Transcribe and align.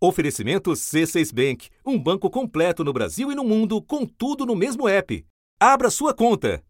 Oferecimento 0.00 0.70
C6 0.70 1.34
Bank, 1.34 1.68
um 1.84 1.98
banco 1.98 2.30
completo 2.30 2.84
no 2.84 2.92
Brasil 2.92 3.32
e 3.32 3.34
no 3.34 3.42
mundo, 3.42 3.82
com 3.82 4.06
tudo 4.06 4.46
no 4.46 4.54
mesmo 4.54 4.88
app. 4.88 5.24
Abra 5.58 5.90
sua 5.90 6.14
conta. 6.14 6.62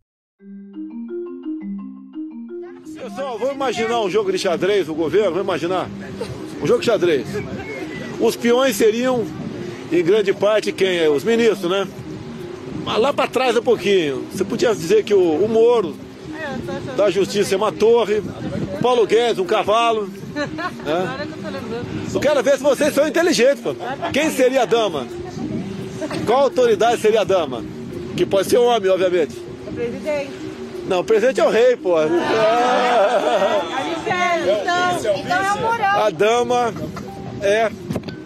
Pessoal, 2.94 3.38
vamos 3.38 3.54
imaginar 3.54 4.00
um 4.00 4.08
jogo 4.08 4.32
de 4.32 4.38
xadrez, 4.38 4.88
o 4.88 4.94
governo, 4.94 5.32
vamos 5.32 5.44
imaginar. 5.44 5.90
Um 6.62 6.66
jogo 6.66 6.80
de 6.80 6.86
xadrez. 6.86 7.26
Os 8.18 8.34
peões 8.34 8.76
seriam, 8.76 9.26
em 9.92 10.02
grande 10.02 10.32
parte, 10.32 10.72
quem? 10.72 11.06
Os 11.08 11.22
ministros, 11.22 11.70
né? 11.70 11.86
Mas 12.82 12.98
lá 12.98 13.12
para 13.12 13.28
trás 13.28 13.54
um 13.58 13.62
pouquinho. 13.62 14.26
Você 14.32 14.42
podia 14.42 14.74
dizer 14.74 15.04
que 15.04 15.12
o, 15.12 15.44
o 15.44 15.46
Moro, 15.46 15.94
da 16.96 17.10
Justiça, 17.10 17.54
é 17.54 17.58
uma 17.58 17.72
torre. 17.72 18.22
Paulo 18.80 19.06
Guedes, 19.06 19.38
um 19.38 19.46
cavalo. 19.46 20.08
Né? 20.38 20.46
Eu 22.14 22.20
quero 22.20 22.40
ver 22.44 22.56
se 22.56 22.62
vocês 22.62 22.94
são 22.94 23.08
inteligentes. 23.08 23.60
Pô. 23.60 23.74
Quem 24.12 24.30
seria 24.30 24.62
a 24.62 24.64
dama? 24.64 25.04
Qual 26.24 26.44
autoridade 26.44 27.00
seria 27.00 27.22
a 27.22 27.24
dama? 27.24 27.64
Que 28.16 28.24
pode 28.24 28.48
ser 28.48 28.58
homem, 28.58 28.88
obviamente. 28.88 29.36
O 29.66 29.72
presidente. 29.72 30.30
Não, 30.86 31.00
o 31.00 31.04
presidente 31.04 31.40
é 31.40 31.44
o 31.44 31.50
rei, 31.50 31.74
pô. 31.76 31.96
A 31.96 32.06
Gisele, 32.06 32.22
então, 34.62 35.16
então 35.16 35.44
é 35.44 35.52
o 35.52 35.60
moral. 35.60 36.02
A 36.02 36.10
dama 36.10 36.72
é 37.42 37.68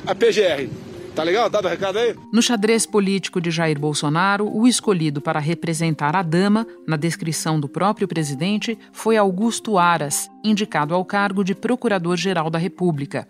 a 0.07 0.15
PGR. 0.15 0.69
Tá 1.15 1.23
legal? 1.23 1.51
Dado 1.51 1.66
o 1.66 1.69
recado 1.69 1.98
aí? 1.98 2.16
No 2.33 2.41
xadrez 2.41 2.87
político 2.87 3.39
de 3.39 3.51
Jair 3.51 3.79
Bolsonaro, 3.79 4.48
o 4.48 4.66
escolhido 4.66 5.21
para 5.21 5.38
representar 5.38 6.16
a 6.16 6.23
dama, 6.23 6.66
na 6.87 6.97
descrição 6.97 7.61
do 7.61 7.69
próprio 7.69 8.09
presidente, 8.09 8.79
foi 8.93 9.19
Augusto 9.19 9.77
Aras, 9.77 10.30
indicado 10.43 10.95
ao 10.95 11.05
cargo 11.05 11.45
de 11.45 11.55
Procurador-Geral 11.55 12.48
da 12.48 12.59
República. 12.59 13.29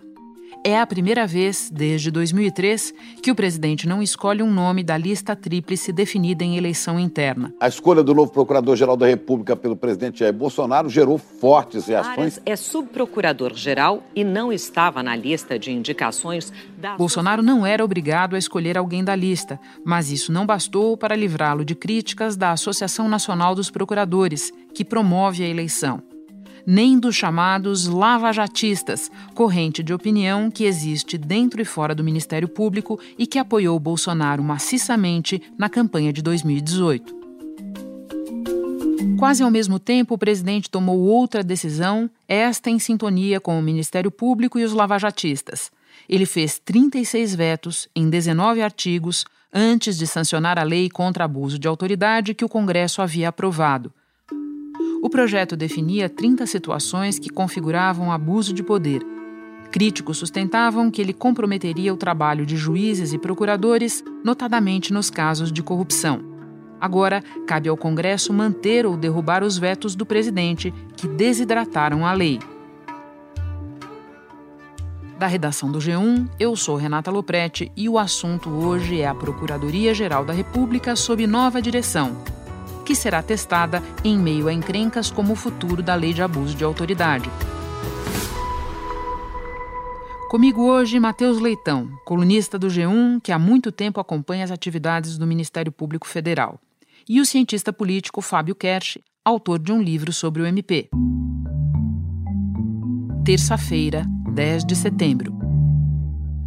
É 0.65 0.79
a 0.79 0.87
primeira 0.87 1.27
vez, 1.27 1.69
desde 1.73 2.09
2003, 2.13 2.95
que 3.21 3.33
o 3.33 3.35
presidente 3.35 3.89
não 3.89 4.01
escolhe 4.01 4.45
um 4.45 4.51
nome 4.51 4.85
da 4.85 4.97
lista 4.97 5.35
tríplice 5.35 5.93
definida 5.93 6.45
em 6.45 6.57
eleição 6.57 7.01
interna. 7.01 7.53
A 7.59 7.67
escolha 7.67 8.01
do 8.01 8.15
novo 8.15 8.31
Procurador-Geral 8.31 8.97
da 8.97 9.07
República 9.07 9.57
pelo 9.57 9.75
presidente 9.75 10.21
Jair 10.21 10.33
Bolsonaro 10.33 10.89
gerou 10.89 11.19
fortes 11.19 11.87
reações. 11.87 12.17
Aras 12.17 12.43
é 12.47 12.55
subprocurador-geral 12.55 14.05
e 14.15 14.23
não 14.23 14.53
estava 14.53 15.03
na 15.03 15.17
lista 15.17 15.59
de 15.59 15.73
indicações 15.73 16.53
da. 16.79 16.97
Bolsonaro 16.97 17.43
não 17.43 17.67
era 17.67 17.85
obrigado 17.85 18.37
a 18.37 18.39
escolher 18.39 18.79
alguém 18.79 19.03
da 19.03 19.17
lista, 19.17 19.59
mas 19.85 20.13
isso 20.13 20.31
não 20.31 20.47
bastou 20.47 20.97
para 20.97 21.17
livrá-lo 21.17 21.65
de 21.65 21.75
críticas 21.75 22.37
da 22.37 22.53
Associação 22.53 23.09
Nacional 23.09 23.57
dos 23.57 23.69
Procuradores, 23.69 24.53
que 24.73 24.85
promove 24.85 25.43
a 25.43 25.49
eleição 25.49 26.01
nem 26.67 26.99
dos 26.99 27.17
chamados 27.17 27.87
lavajatistas, 27.87 29.11
corrente 29.35 29.83
de 29.83 29.93
opinião 29.93 30.51
que 30.51 30.65
existe 30.65 31.17
dentro 31.19 31.61
e 31.61 31.65
fora 31.65 31.95
do 31.95 32.05
Ministério 32.05 32.49
Público 32.49 32.99
e 33.19 33.27
que 33.27 33.39
apoiou 33.39 33.79
Bolsonaro 33.79 34.43
maciçamente 34.43 35.43
na 35.59 35.69
campanha 35.69 36.13
de 36.13 36.23
2018. 36.23 37.23
Quase 39.19 39.43
ao 39.43 39.51
mesmo 39.51 39.79
tempo, 39.79 40.15
o 40.15 40.19
presidente 40.19 40.69
tomou 40.69 40.99
outra 40.99 41.45
decisão, 41.45 42.11
esta 42.27 42.71
em 42.71 42.79
sintonia 42.79 43.41
com 43.41 43.57
o 43.59 43.63
Ministério 43.63 44.11
Público 44.11 44.59
e 44.59 44.65
os 44.65 44.73
lavajatistas. 44.73 45.71
Ele 46.09 46.27
fez 46.27 46.59
36 46.59 47.35
vetos 47.35 47.89
em 47.95 48.11
19 48.11 48.63
artigos 48.63 49.25
antes 49.53 49.97
de 49.97 50.07
sancionar 50.07 50.59
a 50.59 50.63
lei 50.63 50.89
contra 50.89 51.25
abuso 51.25 51.59
de 51.59 51.69
autoridade 51.69 52.35
que 52.35 52.45
o 52.45 52.49
Congresso 52.49 53.03
havia 53.03 53.29
aprovado. 53.29 53.93
O 55.03 55.11
projeto 55.11 55.57
definia 55.57 56.09
30 56.09 56.47
situações 56.47 57.19
que 57.19 57.29
configuravam 57.29 58.13
abuso 58.13 58.53
de 58.53 58.63
poder. 58.63 59.05
Críticos 59.73 60.17
sustentavam 60.17 60.93
que 60.93 61.03
ele 61.03 61.13
comprometeria 61.13 61.93
o 61.93 61.97
trabalho 61.97 62.47
de 62.47 62.57
juízes 62.57 63.13
e 63.13 63.19
procuradores, 63.19 64.05
notadamente 64.23 64.93
nos 64.93 65.11
casos 65.11 65.51
de 65.51 65.61
corrupção. 65.61 66.23
Agora, 66.81 67.21
cabe 67.49 67.69
ao 67.69 67.77
Congresso 67.77 68.33
manter 68.33 68.87
ou 68.87 68.97
derrubar 68.97 69.43
os 69.43 69.59
vetos 69.59 69.97
do 69.97 70.07
presidente, 70.07 70.73
que 70.97 71.09
desidrataram 71.09 72.07
a 72.07 72.13
lei. 72.13 72.39
Da 75.19 75.27
redação 75.27 75.73
do 75.73 75.81
G1, 75.81 76.29
eu 76.39 76.55
sou 76.55 76.77
Renata 76.77 77.11
Loprete 77.11 77.73
e 77.77 77.89
o 77.89 77.99
assunto 77.99 78.49
hoje 78.51 79.01
é 79.01 79.09
a 79.09 79.15
Procuradoria-Geral 79.17 80.25
da 80.25 80.33
República 80.33 80.95
sob 80.95 81.27
nova 81.27 81.61
direção 81.61 82.17
que 82.83 82.95
será 82.95 83.23
testada 83.23 83.83
em 84.05 84.19
meio 84.19 84.49
a 84.49 84.53
encrencas 84.53 85.11
como 85.11 85.33
o 85.33 85.37
futuro 85.37 85.83
da 85.83 85.95
lei 85.95 86.13
de 86.13 86.23
abuso 86.23 86.55
de 86.55 86.65
autoridade. 86.65 87.31
Comigo 90.33 90.63
hoje, 90.63 90.99
Matheus 90.99 91.39
Leitão, 91.39 91.91
colunista 92.07 92.59
do 92.59 92.69
G1, 92.69 93.21
que 93.23 93.33
há 93.33 93.39
muito 93.39 93.71
tempo 93.71 94.01
acompanha 94.01 94.45
as 94.45 94.51
atividades 94.51 95.19
do 95.19 95.27
Ministério 95.27 95.71
Público 95.71 96.09
Federal, 96.09 96.59
e 97.07 97.21
o 97.21 97.27
cientista 97.27 97.71
político 97.71 98.23
Fábio 98.23 98.55
Kersh, 98.55 98.99
autor 99.23 99.59
de 99.59 99.73
um 99.73 99.83
livro 99.83 100.11
sobre 100.11 100.41
o 100.41 100.47
MP. 100.47 100.89
Terça-feira, 103.25 104.07
10 104.33 104.65
de 104.65 104.75
setembro. 104.75 105.33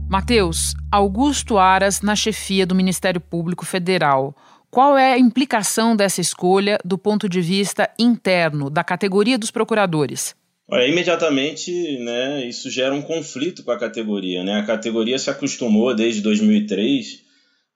Matheus, 0.09 0.73
Augusto 0.91 1.57
Aras 1.57 2.02
na 2.02 2.16
chefia 2.16 2.66
do 2.66 2.73
Ministério 2.73 3.22
Público 3.22 3.66
Federal. 3.66 4.35
Qual 4.75 4.97
é 4.97 5.13
a 5.13 5.18
implicação 5.18 5.96
dessa 5.96 6.19
escolha 6.19 6.78
do 6.84 6.97
ponto 6.97 7.30
de 7.30 7.40
vista 7.40 7.90
interno, 7.97 8.69
da 8.69 8.84
categoria 8.84 9.38
dos 9.38 9.50
procuradores? 9.50 10.36
Olha, 10.69 10.86
imediatamente, 10.86 11.97
né, 12.00 12.46
isso 12.46 12.69
gera 12.69 12.94
um 12.94 13.02
conflito 13.02 13.64
com 13.64 13.72
a 13.72 13.80
categoria. 13.80 14.44
Né? 14.44 14.59
A 14.59 14.66
categoria 14.66 15.18
se 15.18 15.30
acostumou 15.30 15.96
desde 15.96 16.19
2003 16.19 17.22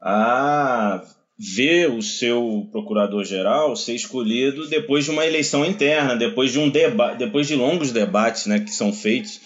a 0.01 1.01
ver 1.39 1.89
o 1.89 2.01
seu 2.01 2.67
procurador-geral 2.69 3.77
ser 3.77 3.95
escolhido 3.95 4.67
depois 4.67 5.05
de 5.05 5.11
uma 5.11 5.25
eleição 5.25 5.65
interna, 5.65 6.17
depois 6.17 6.51
de 6.51 6.59
um 6.59 6.69
debate, 6.69 7.17
depois 7.17 7.47
de 7.47 7.55
longos 7.55 7.93
debates, 7.93 8.45
né, 8.45 8.59
que 8.59 8.71
são 8.71 8.91
feitos. 8.91 9.39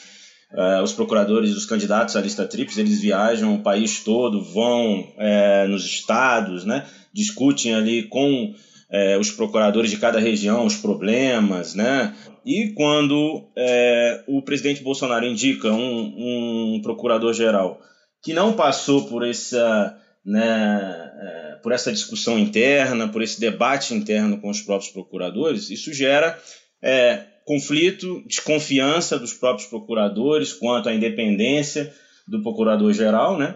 Uh, 0.51 0.83
os 0.83 0.93
procuradores, 0.93 1.55
os 1.55 1.65
candidatos 1.65 2.15
à 2.15 2.21
lista 2.21 2.47
tríplice, 2.47 2.79
eles 2.79 2.99
viajam 2.99 3.55
o 3.55 3.61
país 3.61 4.03
todo, 4.03 4.43
vão 4.43 5.11
é, 5.17 5.67
nos 5.67 5.83
estados, 5.83 6.63
né? 6.63 6.85
Discutem 7.13 7.75
ali 7.75 8.03
com 8.03 8.53
é, 8.89 9.17
os 9.17 9.31
procuradores 9.31 9.89
de 9.89 9.97
cada 9.97 10.19
região 10.19 10.65
os 10.65 10.75
problemas, 10.75 11.73
né? 11.73 12.13
E 12.45 12.73
quando 12.75 13.49
é, 13.55 14.23
o 14.27 14.41
presidente 14.41 14.83
Bolsonaro 14.83 15.25
indica 15.25 15.71
um, 15.71 16.75
um 16.75 16.81
procurador-geral 16.81 17.79
que 18.21 18.33
não 18.33 18.53
passou 18.53 19.05
por 19.05 19.25
essa, 19.27 19.97
né, 20.25 21.11
é, 21.21 21.55
por 21.61 21.71
essa 21.71 21.91
discussão 21.91 22.39
interna, 22.39 23.09
por 23.09 23.21
esse 23.21 23.39
debate 23.39 23.93
interno 23.93 24.39
com 24.39 24.49
os 24.49 24.61
próprios 24.61 24.91
procuradores, 24.91 25.69
isso 25.69 25.93
gera 25.93 26.39
é, 26.81 27.25
conflito, 27.45 28.23
desconfiança 28.25 29.19
dos 29.19 29.33
próprios 29.33 29.67
procuradores 29.67 30.53
quanto 30.53 30.87
à 30.87 30.93
independência 30.93 31.93
do 32.27 32.41
procurador-geral, 32.41 33.37
né? 33.37 33.55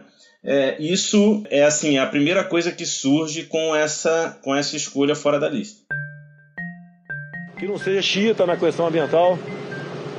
É, 0.50 0.82
isso 0.82 1.44
é 1.50 1.66
assim 1.66 1.98
a 1.98 2.06
primeira 2.06 2.42
coisa 2.42 2.72
que 2.72 2.86
surge 2.86 3.44
com 3.44 3.76
essa, 3.76 4.40
com 4.42 4.56
essa 4.56 4.78
escolha 4.78 5.14
fora 5.14 5.38
da 5.38 5.50
lista. 5.50 5.82
Que 7.60 7.68
não 7.68 7.78
seja 7.78 8.02
xiita 8.02 8.46
na 8.46 8.56
questão 8.56 8.88
ambiental, 8.88 9.38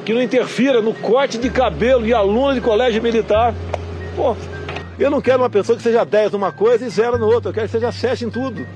que 0.05 0.13
não 0.13 0.21
interfira 0.21 0.83
no 0.83 0.93
corte 0.93 1.39
de 1.39 1.49
cabelo 1.49 2.05
de 2.05 2.13
aluno 2.13 2.53
de 2.53 2.61
colégio 2.61 3.03
militar. 3.03 3.55
Pô, 4.15 4.37
eu 4.99 5.11
não 5.11 5.23
quero 5.23 5.43
uma 5.43 5.49
pessoa 5.49 5.79
que 5.79 5.83
seja 5.83 6.05
10 6.05 6.33
numa 6.33 6.53
coisa 6.53 6.85
e 6.85 6.91
zero 6.91 7.19
no 7.19 7.27
outro, 7.27 7.49
eu 7.49 7.55
quero 7.55 7.67
que 7.67 7.73
seja 7.73 7.91
7 7.91 8.27
em 8.27 8.31
tudo. 8.31 8.67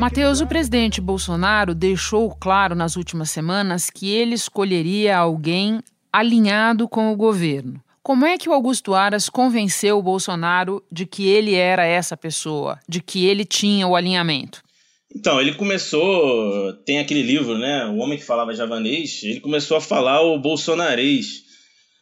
Matheus, 0.00 0.40
o 0.40 0.46
presidente 0.46 1.00
Bolsonaro 1.00 1.72
deixou 1.72 2.34
claro 2.34 2.74
nas 2.74 2.96
últimas 2.96 3.30
semanas 3.30 3.90
que 3.90 4.10
ele 4.10 4.34
escolheria 4.34 5.18
alguém 5.18 5.80
alinhado 6.12 6.88
com 6.88 7.12
o 7.12 7.16
governo. 7.16 7.80
Como 8.08 8.24
é 8.24 8.38
que 8.38 8.48
o 8.48 8.54
Augusto 8.54 8.94
Aras 8.94 9.28
convenceu 9.28 9.98
o 9.98 10.02
Bolsonaro 10.02 10.82
de 10.90 11.04
que 11.04 11.28
ele 11.28 11.54
era 11.54 11.84
essa 11.84 12.16
pessoa, 12.16 12.80
de 12.88 13.02
que 13.02 13.26
ele 13.26 13.44
tinha 13.44 13.86
o 13.86 13.94
alinhamento? 13.94 14.62
Então, 15.14 15.38
ele 15.38 15.52
começou, 15.52 16.72
tem 16.86 17.00
aquele 17.00 17.20
livro, 17.20 17.58
né, 17.58 17.84
O 17.84 17.96
Homem 17.96 18.16
que 18.16 18.24
Falava 18.24 18.54
Javanês, 18.54 19.22
ele 19.22 19.40
começou 19.40 19.76
a 19.76 19.80
falar 19.82 20.22
o 20.22 20.38
bolsonarês, 20.38 21.42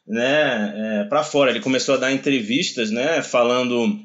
né, 0.06 0.75
é, 0.76 1.04
para 1.08 1.25
fora. 1.25 1.50
Ele 1.50 1.58
começou 1.58 1.96
a 1.96 1.98
dar 1.98 2.12
entrevistas, 2.12 2.92
né, 2.92 3.20
falando, 3.20 3.98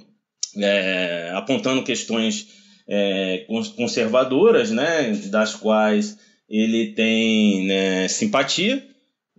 é, 0.57 1.29
apontando 1.35 1.83
questões 1.83 2.47
é, 2.89 3.45
conservadoras, 3.75 4.71
né, 4.71 5.11
das 5.29 5.53
quais 5.53 6.17
ele 6.49 6.95
tem 6.95 7.67
né, 7.67 8.07
simpatia, 8.07 8.90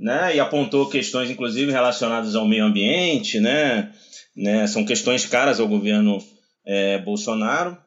né, 0.02 0.34
e 0.34 0.40
apontou 0.40 0.88
questões, 0.88 1.30
inclusive, 1.30 1.70
relacionadas 1.70 2.34
ao 2.34 2.46
meio 2.46 2.64
ambiente, 2.64 3.38
né, 3.38 3.92
né? 4.36 4.66
São 4.66 4.84
questões 4.84 5.24
caras 5.24 5.60
ao 5.60 5.68
governo 5.68 6.22
é, 6.66 6.98
Bolsonaro, 6.98 7.78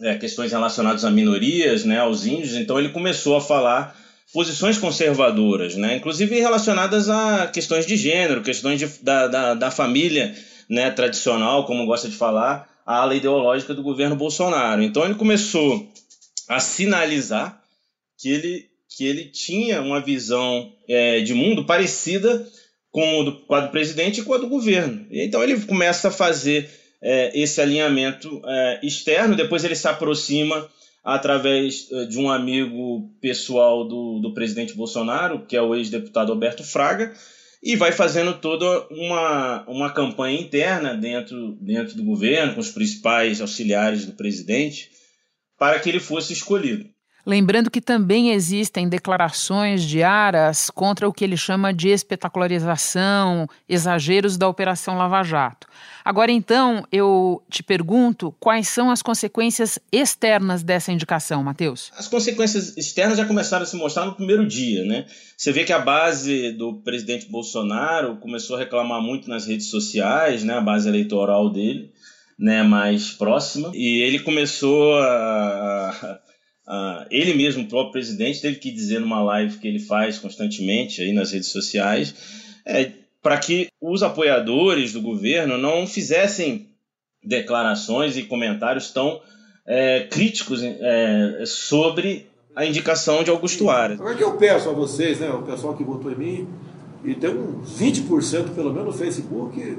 é, 0.00 0.14
questões 0.16 0.52
relacionadas 0.52 1.04
a 1.04 1.10
minorias, 1.10 1.84
né, 1.84 1.98
aos 1.98 2.24
índios, 2.24 2.54
então 2.54 2.78
ele 2.78 2.90
começou 2.90 3.36
a 3.36 3.40
falar 3.40 3.98
posições 4.32 4.78
conservadoras, 4.78 5.74
né, 5.74 5.96
inclusive 5.96 6.38
relacionadas 6.38 7.08
a 7.08 7.48
questões 7.48 7.84
de 7.84 7.96
gênero, 7.96 8.42
questões 8.42 8.78
de, 8.78 8.86
da, 9.02 9.26
da, 9.26 9.54
da 9.54 9.70
família 9.72 10.32
né, 10.68 10.90
tradicional, 10.92 11.66
como 11.66 11.86
gosta 11.86 12.08
de 12.08 12.14
falar, 12.14 12.68
a 12.86 12.98
ala 12.98 13.16
ideológica 13.16 13.74
do 13.74 13.82
governo 13.82 14.14
Bolsonaro. 14.14 14.80
Então 14.80 15.04
ele 15.04 15.14
começou 15.14 15.90
a 16.48 16.60
sinalizar 16.60 17.60
que 18.16 18.28
ele, 18.28 18.66
que 18.88 19.06
ele 19.06 19.26
tinha 19.26 19.82
uma 19.82 20.00
visão 20.00 20.72
é, 20.88 21.20
de 21.20 21.34
mundo 21.34 21.64
parecida 21.64 22.46
com, 22.90 23.24
do, 23.24 23.54
a 23.54 23.60
do 23.60 23.70
presidente 23.70 24.20
e 24.20 24.24
com 24.24 24.34
a 24.34 24.38
do 24.38 24.48
governo. 24.48 25.06
Então 25.10 25.42
ele 25.42 25.60
começa 25.60 26.08
a 26.08 26.12
fazer 26.12 26.70
é, 27.02 27.38
esse 27.38 27.60
alinhamento 27.60 28.42
é, 28.44 28.80
externo, 28.82 29.36
depois 29.36 29.64
ele 29.64 29.76
se 29.76 29.86
aproxima 29.86 30.68
através 31.04 31.88
é, 31.92 32.06
de 32.06 32.18
um 32.18 32.30
amigo 32.30 33.10
pessoal 33.20 33.86
do, 33.86 34.18
do 34.20 34.34
presidente 34.34 34.74
Bolsonaro, 34.74 35.46
que 35.46 35.56
é 35.56 35.62
o 35.62 35.74
ex-deputado 35.74 36.32
Alberto 36.32 36.64
Fraga, 36.64 37.14
e 37.62 37.76
vai 37.76 37.92
fazendo 37.92 38.34
toda 38.34 38.86
uma, 38.90 39.64
uma 39.68 39.92
campanha 39.92 40.40
interna 40.40 40.94
dentro, 40.94 41.56
dentro 41.60 41.96
do 41.96 42.04
governo, 42.04 42.54
com 42.54 42.60
os 42.60 42.70
principais 42.70 43.40
auxiliares 43.40 44.06
do 44.06 44.12
presidente, 44.12 44.90
para 45.58 45.78
que 45.80 45.88
ele 45.88 46.00
fosse 46.00 46.32
escolhido. 46.32 46.88
Lembrando 47.28 47.70
que 47.70 47.82
também 47.82 48.30
existem 48.30 48.88
declarações 48.88 49.84
de 49.84 50.02
Aras 50.02 50.70
contra 50.70 51.06
o 51.06 51.12
que 51.12 51.22
ele 51.22 51.36
chama 51.36 51.74
de 51.74 51.90
espetacularização, 51.90 53.46
exageros 53.68 54.38
da 54.38 54.48
Operação 54.48 54.96
Lava 54.96 55.22
Jato. 55.22 55.66
Agora, 56.02 56.32
então, 56.32 56.86
eu 56.90 57.42
te 57.50 57.62
pergunto 57.62 58.34
quais 58.40 58.68
são 58.68 58.90
as 58.90 59.02
consequências 59.02 59.78
externas 59.92 60.62
dessa 60.62 60.90
indicação, 60.90 61.42
Matheus? 61.44 61.92
As 61.98 62.08
consequências 62.08 62.74
externas 62.78 63.18
já 63.18 63.26
começaram 63.26 63.64
a 63.64 63.66
se 63.66 63.76
mostrar 63.76 64.06
no 64.06 64.14
primeiro 64.14 64.48
dia, 64.48 64.86
né? 64.86 65.04
Você 65.36 65.52
vê 65.52 65.64
que 65.64 65.72
a 65.74 65.80
base 65.80 66.52
do 66.52 66.76
presidente 66.76 67.30
Bolsonaro 67.30 68.16
começou 68.16 68.56
a 68.56 68.60
reclamar 68.60 69.02
muito 69.02 69.28
nas 69.28 69.46
redes 69.46 69.66
sociais, 69.66 70.42
né? 70.42 70.54
A 70.54 70.62
base 70.62 70.88
eleitoral 70.88 71.50
dele, 71.50 71.92
né? 72.38 72.62
Mais 72.62 73.10
próxima. 73.10 73.70
E 73.74 74.00
ele 74.00 74.18
começou 74.20 74.96
a 74.96 76.20
Uh, 76.68 77.06
ele 77.10 77.32
mesmo, 77.32 77.62
o 77.62 77.66
próprio 77.66 77.92
presidente, 77.92 78.42
teve 78.42 78.56
que 78.56 78.70
dizer 78.70 79.00
numa 79.00 79.22
live 79.22 79.56
que 79.56 79.66
ele 79.66 79.78
faz 79.78 80.18
constantemente 80.18 81.00
aí 81.00 81.14
nas 81.14 81.32
redes 81.32 81.48
sociais, 81.48 82.14
é, 82.66 82.92
para 83.22 83.38
que 83.38 83.68
os 83.80 84.02
apoiadores 84.02 84.92
do 84.92 85.00
governo 85.00 85.56
não 85.56 85.86
fizessem 85.86 86.68
declarações 87.24 88.18
e 88.18 88.22
comentários 88.22 88.90
tão 88.90 89.18
é, 89.66 90.00
críticos 90.10 90.62
é, 90.62 91.44
sobre 91.46 92.26
a 92.54 92.66
indicação 92.66 93.24
de 93.24 93.30
Augusto 93.30 93.70
Aras. 93.70 93.98
Agora 93.98 94.14
que 94.14 94.24
eu 94.24 94.36
peço 94.36 94.68
a 94.68 94.72
vocês, 94.72 95.20
né, 95.20 95.30
o 95.30 95.42
pessoal 95.42 95.74
que 95.74 95.82
votou 95.82 96.12
em 96.12 96.16
mim, 96.16 96.48
e 97.02 97.14
tem 97.14 97.30
uns 97.30 97.80
20% 97.80 98.54
pelo 98.54 98.74
menos 98.74 98.88
no 98.88 98.92
Facebook, 98.92 99.78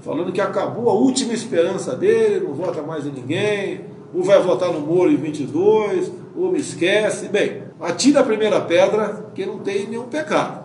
falando 0.00 0.32
que 0.32 0.40
acabou 0.40 0.90
a 0.90 0.92
última 0.92 1.32
esperança 1.32 1.94
dele, 1.94 2.40
não 2.40 2.52
vota 2.52 2.82
mais 2.82 3.06
em 3.06 3.12
ninguém, 3.12 3.95
um 4.16 4.22
vai 4.22 4.40
votar 4.40 4.72
no 4.72 4.80
Moro 4.80 5.12
em 5.12 5.16
22, 5.16 6.10
um 6.34 6.48
me 6.48 6.58
esquece. 6.58 7.28
Bem, 7.28 7.64
atira 7.78 8.20
a 8.20 8.24
primeira 8.24 8.58
pedra 8.62 9.26
que 9.34 9.44
não 9.44 9.58
tem 9.58 9.86
nenhum 9.86 10.08
pecado. 10.08 10.64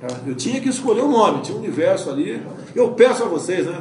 Tá? 0.00 0.08
Eu 0.26 0.34
tinha 0.34 0.60
que 0.60 0.68
escolher 0.68 1.02
o 1.02 1.06
um 1.06 1.12
nome, 1.12 1.42
tinha 1.42 1.56
um 1.56 1.60
universo 1.60 2.10
ali. 2.10 2.42
Eu 2.74 2.90
peço 2.90 3.22
a 3.22 3.28
vocês, 3.28 3.66
né? 3.66 3.80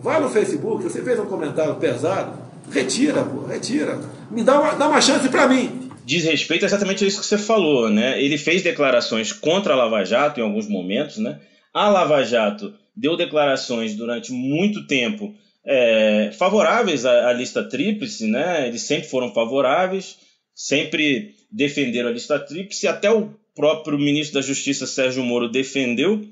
Vai 0.00 0.20
no 0.20 0.28
Facebook, 0.28 0.82
você 0.82 1.00
fez 1.02 1.20
um 1.20 1.26
comentário 1.26 1.76
pesado, 1.76 2.36
retira, 2.68 3.22
pô, 3.22 3.46
retira. 3.46 4.00
Me 4.28 4.42
dá 4.42 4.60
uma, 4.60 4.72
dá 4.72 4.88
uma 4.88 5.00
chance 5.00 5.28
para 5.28 5.46
mim. 5.46 5.90
Diz 6.04 6.24
respeito 6.24 6.64
a 6.64 6.66
exatamente 6.66 7.06
isso 7.06 7.20
que 7.20 7.26
você 7.26 7.38
falou, 7.38 7.88
né? 7.88 8.20
Ele 8.20 8.36
fez 8.36 8.62
declarações 8.62 9.32
contra 9.32 9.74
a 9.74 9.76
Lava 9.76 10.04
Jato 10.04 10.40
em 10.40 10.42
alguns 10.42 10.68
momentos, 10.68 11.18
né? 11.18 11.38
A 11.72 11.88
Lava 11.88 12.24
Jato 12.24 12.74
deu 12.96 13.16
declarações 13.16 13.94
durante 13.94 14.32
muito 14.32 14.84
tempo 14.88 15.32
é, 15.64 16.30
favoráveis 16.32 17.04
à, 17.04 17.28
à, 17.28 17.32
lista 17.32 17.62
tríplice, 17.62 18.26
né? 18.26 18.66
Eles 18.66 18.82
sempre 18.82 19.08
foram 19.08 19.32
favoráveis, 19.32 20.16
sempre 20.54 21.34
defenderam 21.50 22.08
a 22.08 22.12
lista 22.12 22.38
tríplice, 22.38 22.88
até 22.88 23.10
o 23.10 23.34
próprio 23.54 23.98
ministro 23.98 24.34
da 24.34 24.46
Justiça, 24.46 24.86
Sérgio 24.86 25.22
Moro, 25.22 25.48
defendeu, 25.48 26.24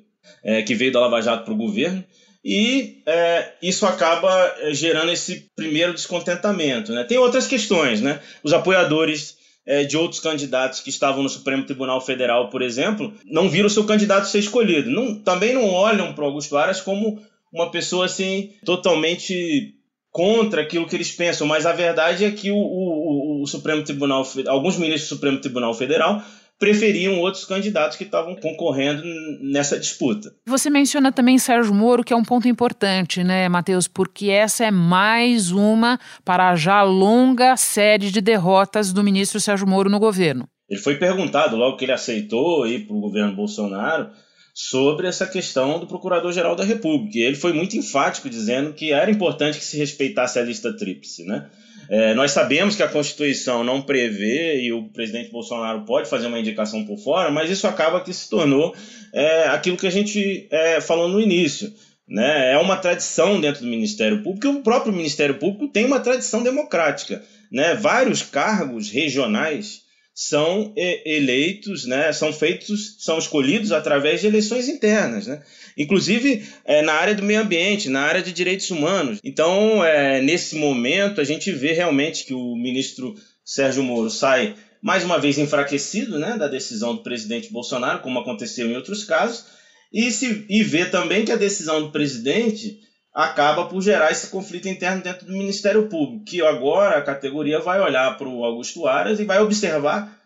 é, 0.43 0.63
que 0.63 0.75
veio 0.75 0.93
da 0.93 1.01
Lava 1.01 1.21
Jato 1.21 1.45
para 1.45 1.55
o 1.55 1.57
governo, 1.57 2.05
e 2.45 3.03
é, 3.07 3.53
isso 3.63 3.85
acaba 3.85 4.55
é, 4.61 4.73
gerando 4.73 5.13
esse 5.13 5.47
primeiro 5.55 5.93
descontentamento. 5.93 6.93
Né? 6.93 7.05
Tem 7.05 7.19
outras 7.19 7.47
questões, 7.47 8.01
né? 8.01 8.21
Os 8.43 8.53
apoiadores 8.53 9.37
é, 9.67 9.85
de 9.85 9.97
outros 9.97 10.21
candidatos 10.21 10.81
que 10.81 10.89
estavam 10.89 11.23
no 11.23 11.29
Supremo 11.29 11.65
Tribunal 11.65 12.01
Federal, 12.01 12.49
por 12.49 12.63
exemplo, 12.63 13.13
não 13.27 13.49
viram 13.49 13.69
seu 13.69 13.85
candidato 13.85 14.27
ser 14.27 14.39
escolhido. 14.39 14.91
Não, 14.91 15.15
também 15.17 15.53
não 15.53 15.69
olham 15.69 16.15
para 16.15 16.25
o 16.25 16.29
Augusto 16.29 16.57
Aras 16.57 16.81
como 16.81 17.23
uma 17.53 17.71
pessoa 17.71 18.07
assim 18.07 18.53
totalmente 18.65 19.75
contra 20.11 20.63
aquilo 20.63 20.87
que 20.87 20.97
eles 20.97 21.13
pensam, 21.13 21.47
mas 21.47 21.67
a 21.67 21.73
verdade 21.73 22.25
é 22.25 22.31
que 22.31 22.51
o, 22.51 22.57
o, 22.57 23.43
o 23.43 23.47
Supremo 23.47 23.85
Tribunal, 23.85 24.27
alguns 24.49 24.77
ministros 24.77 25.09
do 25.09 25.15
Supremo 25.15 25.41
Tribunal 25.41 25.73
Federal 25.73 26.23
preferiam 26.61 27.19
outros 27.19 27.47
candidatos 27.47 27.97
que 27.97 28.05
estavam 28.05 28.37
concorrendo 28.37 29.03
nessa 29.41 29.79
disputa. 29.79 30.31
Você 30.47 30.69
menciona 30.69 31.11
também 31.11 31.39
Sérgio 31.39 31.75
Moro, 31.75 32.05
que 32.05 32.13
é 32.13 32.17
um 32.17 32.23
ponto 32.23 32.47
importante, 32.47 33.25
né, 33.25 33.49
Matheus? 33.49 33.89
Porque 33.89 34.29
essa 34.29 34.67
é 34.67 34.71
mais 34.71 35.51
uma 35.51 35.99
para 36.23 36.51
a 36.51 36.57
já 36.57 36.83
longa 36.83 37.57
série 37.57 38.11
de 38.11 38.21
derrotas 38.21 38.93
do 38.93 39.03
ministro 39.03 39.41
Sérgio 39.41 39.67
Moro 39.67 39.89
no 39.89 39.99
governo. 39.99 40.47
Ele 40.69 40.79
foi 40.79 40.97
perguntado 40.97 41.57
logo 41.57 41.79
que 41.79 41.87
ele 41.87 41.93
aceitou 41.93 42.67
ir 42.67 42.87
para 42.87 42.95
o 42.95 43.01
governo 43.01 43.35
Bolsonaro 43.35 44.11
sobre 44.55 45.07
essa 45.07 45.27
questão 45.27 45.79
do 45.79 45.87
Procurador-Geral 45.87 46.57
da 46.57 46.65
República. 46.65 47.19
E 47.19 47.23
ele 47.23 47.37
foi 47.37 47.53
muito 47.53 47.77
enfático 47.77 48.29
dizendo 48.29 48.73
que 48.73 48.93
era 48.93 49.11
importante 49.11 49.59
que 49.59 49.65
se 49.65 49.77
respeitasse 49.77 50.39
a 50.39 50.43
lista 50.43 50.73
tríplice. 50.77 51.25
Né? 51.25 51.47
É, 51.89 52.15
nós 52.15 52.33
sabemos 52.33 52.77
que 52.77 52.83
a 52.83 52.89
Constituição 52.89 53.65
não 53.65 53.83
prevê 53.83 54.61
e 54.63 54.73
o 54.73 54.89
presidente 54.91 55.31
Bolsonaro 55.31 55.85
pode 55.85 56.09
fazer 56.09 56.27
uma 56.27 56.39
indicação 56.39 56.85
por 56.85 56.99
fora, 56.99 57.31
mas 57.31 57.51
isso 57.51 57.67
acaba 57.67 58.01
que 58.01 58.13
se 58.13 58.29
tornou 58.29 58.75
é, 59.13 59.49
aquilo 59.49 59.77
que 59.77 59.87
a 59.87 59.91
gente 59.91 60.47
é, 60.51 60.81
falou 60.81 61.09
no 61.09 61.21
início. 61.21 61.73
Né? 62.09 62.53
É 62.53 62.59
uma 62.59 62.77
tradição 62.77 63.41
dentro 63.41 63.63
do 63.63 63.69
Ministério 63.69 64.23
Público, 64.23 64.47
e 64.47 64.51
o 64.51 64.63
próprio 64.63 64.93
Ministério 64.93 65.37
Público 65.37 65.69
tem 65.69 65.85
uma 65.85 66.01
tradição 66.01 66.43
democrática. 66.43 67.23
Né? 67.51 67.75
Vários 67.75 68.23
cargos 68.23 68.91
regionais 68.91 69.83
são 70.23 70.75
eleitos, 70.77 71.87
né, 71.87 72.13
são 72.13 72.31
feitos, 72.31 72.97
são 72.99 73.19
escolhidos 73.19 73.73
através 73.73 74.21
de 74.21 74.27
eleições 74.27 74.69
internas, 74.69 75.27
né? 75.27 75.43
inclusive 75.79 76.47
é, 76.67 76.83
na 76.83 76.93
área 76.93 77.15
do 77.15 77.23
meio 77.23 77.41
ambiente, 77.41 77.89
na 77.89 78.03
área 78.03 78.23
de 78.23 78.31
direitos 78.31 78.71
humanos. 78.71 79.19
Então, 79.25 79.83
é, 79.83 80.21
nesse 80.21 80.57
momento, 80.57 81.23
a 81.23 81.25
gente 81.25 81.51
vê 81.51 81.73
realmente 81.73 82.27
que 82.27 82.35
o 82.35 82.55
ministro 82.55 83.15
Sérgio 83.43 83.83
Moro 83.83 84.11
sai 84.11 84.57
mais 84.83 85.05
uma 85.05 85.19
vez 85.19 85.39
enfraquecido 85.39 86.19
né, 86.19 86.37
da 86.37 86.49
decisão 86.49 86.95
do 86.95 87.03
presidente 87.03 87.51
Bolsonaro, 87.51 88.03
como 88.03 88.19
aconteceu 88.19 88.71
em 88.71 88.77
outros 88.77 89.05
casos, 89.05 89.47
e, 89.91 90.11
se, 90.11 90.45
e 90.51 90.63
vê 90.63 90.85
também 90.85 91.25
que 91.25 91.33
a 91.33 91.37
decisão 91.37 91.81
do 91.81 91.93
presidente 91.93 92.79
acaba 93.13 93.67
por 93.67 93.81
gerar 93.83 94.11
esse 94.11 94.29
conflito 94.29 94.69
interno 94.69 95.03
dentro 95.03 95.27
do 95.27 95.33
Ministério 95.33 95.89
Público, 95.89 96.25
que 96.25 96.43
agora 96.43 96.99
a 96.99 97.03
categoria 97.03 97.59
vai 97.59 97.81
olhar 97.81 98.17
para 98.17 98.29
o 98.29 98.45
Augusto 98.45 98.87
Aras 98.87 99.19
e 99.19 99.25
vai 99.25 99.41
observar 99.41 100.17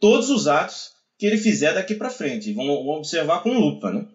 todos 0.00 0.30
os 0.30 0.46
atos 0.46 0.90
que 1.18 1.26
ele 1.26 1.38
fizer 1.38 1.72
daqui 1.72 1.94
para 1.94 2.10
frente. 2.10 2.52
Vão, 2.52 2.68
observar 2.68 3.42
com 3.42 3.58
lupa, 3.58 3.90
né? 3.90 4.06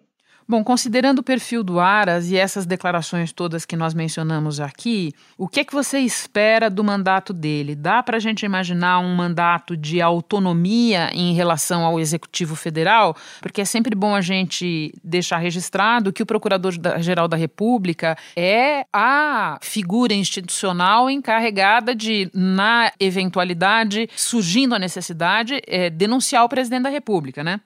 Bom, 0.48 0.64
considerando 0.64 1.20
o 1.20 1.24
perfil 1.24 1.64
do 1.64 1.80
Aras 1.80 2.30
e 2.30 2.38
essas 2.38 2.66
declarações 2.66 3.32
todas 3.32 3.66
que 3.66 3.76
nós 3.76 3.94
mencionamos 3.94 4.60
aqui, 4.60 5.14
o 5.38 5.48
que 5.48 5.62
é 5.62 5.64
que 5.64 5.74
você 5.74 6.00
espera 6.00 6.70
do 6.70 6.84
mandato 6.84 7.32
dele? 7.32 7.76
Dá 7.76 8.04
para 8.04 8.18
a 8.18 8.20
gente 8.20 8.46
imaginar 8.46 9.00
um 9.00 9.16
mandato 9.16 9.78
de 9.78 10.02
autonomia 10.02 11.10
em 11.14 11.34
relação 11.34 11.86
ao 11.86 12.00
Executivo 12.00 12.56
Federal? 12.56 13.16
Porque 13.42 13.62
é 13.62 13.66
sempre 13.66 13.96
bom 13.96 14.16
a 14.16 14.22
gente 14.22 14.94
deixar 15.04 15.38
registrado 15.38 16.12
que 16.12 16.24
o 16.24 16.26
Procurador-Geral 16.26 17.28
da 17.28 17.38
República 17.38 18.18
é 18.36 18.86
a 18.92 19.58
figura 19.62 20.14
institucional 20.14 21.10
encarregada 21.10 21.96
de, 21.96 22.30
na 22.34 22.92
eventualidade, 23.00 24.10
surgindo 24.16 24.76
a 24.76 24.80
necessidade, 24.80 25.62
é, 25.68 25.90
denunciar 25.90 26.44
o 26.44 26.50
presidente 26.50 26.84
da 26.84 26.90
República, 26.90 27.44
né? 27.44 27.62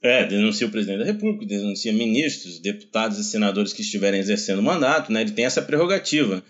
É, 0.00 0.24
denuncia 0.24 0.66
o 0.66 0.70
presidente 0.70 1.00
da 1.00 1.04
República, 1.04 1.44
denuncia 1.44 1.92
ministros, 1.92 2.60
deputados 2.60 3.18
e 3.18 3.24
senadores 3.24 3.72
que 3.72 3.82
estiverem 3.82 4.20
exercendo 4.20 4.60
o 4.60 4.62
mandato, 4.62 5.12
né? 5.12 5.22
Ele 5.22 5.32
tem 5.32 5.44
essa 5.44 5.60
prerrogativa. 5.60 6.42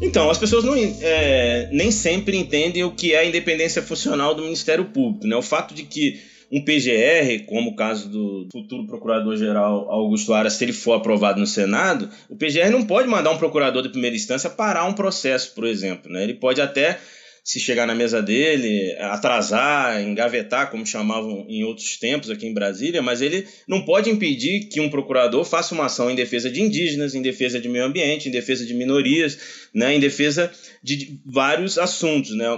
Então, 0.00 0.30
as 0.30 0.38
pessoas 0.38 0.62
não, 0.62 0.74
é, 0.76 1.68
nem 1.72 1.90
sempre 1.90 2.36
entendem 2.36 2.84
o 2.84 2.92
que 2.92 3.12
é 3.12 3.18
a 3.18 3.24
independência 3.24 3.82
funcional 3.82 4.34
do 4.34 4.42
Ministério 4.42 4.84
Público. 4.84 5.26
Né? 5.26 5.34
O 5.34 5.42
fato 5.42 5.74
de 5.74 5.82
que 5.82 6.20
um 6.52 6.62
PGR, 6.62 7.44
como 7.46 7.70
o 7.70 7.76
caso 7.76 8.08
do 8.08 8.46
futuro 8.52 8.86
procurador-geral 8.86 9.90
Augusto 9.90 10.32
Aras, 10.32 10.52
se 10.52 10.64
ele 10.64 10.72
for 10.72 10.92
aprovado 10.92 11.40
no 11.40 11.46
Senado, 11.46 12.08
o 12.28 12.36
PGR 12.36 12.70
não 12.70 12.84
pode 12.84 13.08
mandar 13.08 13.30
um 13.30 13.38
procurador 13.38 13.82
de 13.82 13.88
primeira 13.88 14.14
instância 14.14 14.48
parar 14.48 14.84
um 14.84 14.92
processo, 14.92 15.54
por 15.54 15.66
exemplo. 15.66 16.12
Né? 16.12 16.22
Ele 16.22 16.34
pode 16.34 16.60
até 16.60 17.00
se 17.46 17.60
chegar 17.60 17.86
na 17.86 17.94
mesa 17.94 18.20
dele, 18.20 18.92
atrasar, 18.98 20.02
engavetar, 20.02 20.68
como 20.68 20.84
chamavam 20.84 21.46
em 21.48 21.62
outros 21.62 21.96
tempos 21.96 22.28
aqui 22.28 22.44
em 22.44 22.52
Brasília, 22.52 23.00
mas 23.00 23.22
ele 23.22 23.46
não 23.68 23.84
pode 23.84 24.10
impedir 24.10 24.64
que 24.64 24.80
um 24.80 24.90
procurador 24.90 25.44
faça 25.44 25.72
uma 25.72 25.86
ação 25.86 26.10
em 26.10 26.16
defesa 26.16 26.50
de 26.50 26.60
indígenas, 26.60 27.14
em 27.14 27.22
defesa 27.22 27.60
de 27.60 27.68
meio 27.68 27.84
ambiente, 27.84 28.28
em 28.28 28.32
defesa 28.32 28.66
de 28.66 28.74
minorias, 28.74 29.38
né, 29.72 29.94
em 29.94 30.00
defesa 30.00 30.52
de 30.82 31.20
vários 31.24 31.78
assuntos. 31.78 32.36
Né? 32.36 32.48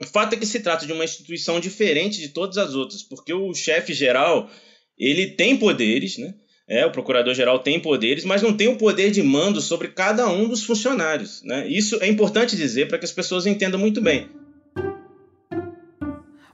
O 0.00 0.06
fato 0.06 0.32
é 0.32 0.38
que 0.38 0.46
se 0.46 0.60
trata 0.60 0.86
de 0.86 0.92
uma 0.94 1.04
instituição 1.04 1.60
diferente 1.60 2.18
de 2.18 2.30
todas 2.30 2.56
as 2.56 2.74
outras, 2.74 3.02
porque 3.02 3.34
o 3.34 3.52
chefe 3.52 3.92
geral 3.92 4.50
ele 4.96 5.32
tem 5.32 5.54
poderes, 5.54 6.16
né? 6.16 6.32
É, 6.66 6.86
o 6.86 6.90
procurador-geral 6.90 7.58
tem 7.58 7.78
poderes, 7.78 8.24
mas 8.24 8.40
não 8.40 8.56
tem 8.56 8.68
o 8.68 8.78
poder 8.78 9.10
de 9.10 9.22
mando 9.22 9.60
sobre 9.60 9.88
cada 9.88 10.26
um 10.28 10.48
dos 10.48 10.64
funcionários. 10.64 11.42
Né? 11.44 11.68
Isso 11.68 11.98
é 12.00 12.08
importante 12.08 12.56
dizer 12.56 12.88
para 12.88 12.98
que 12.98 13.04
as 13.04 13.12
pessoas 13.12 13.46
entendam 13.46 13.78
muito 13.78 14.00
bem. 14.00 14.28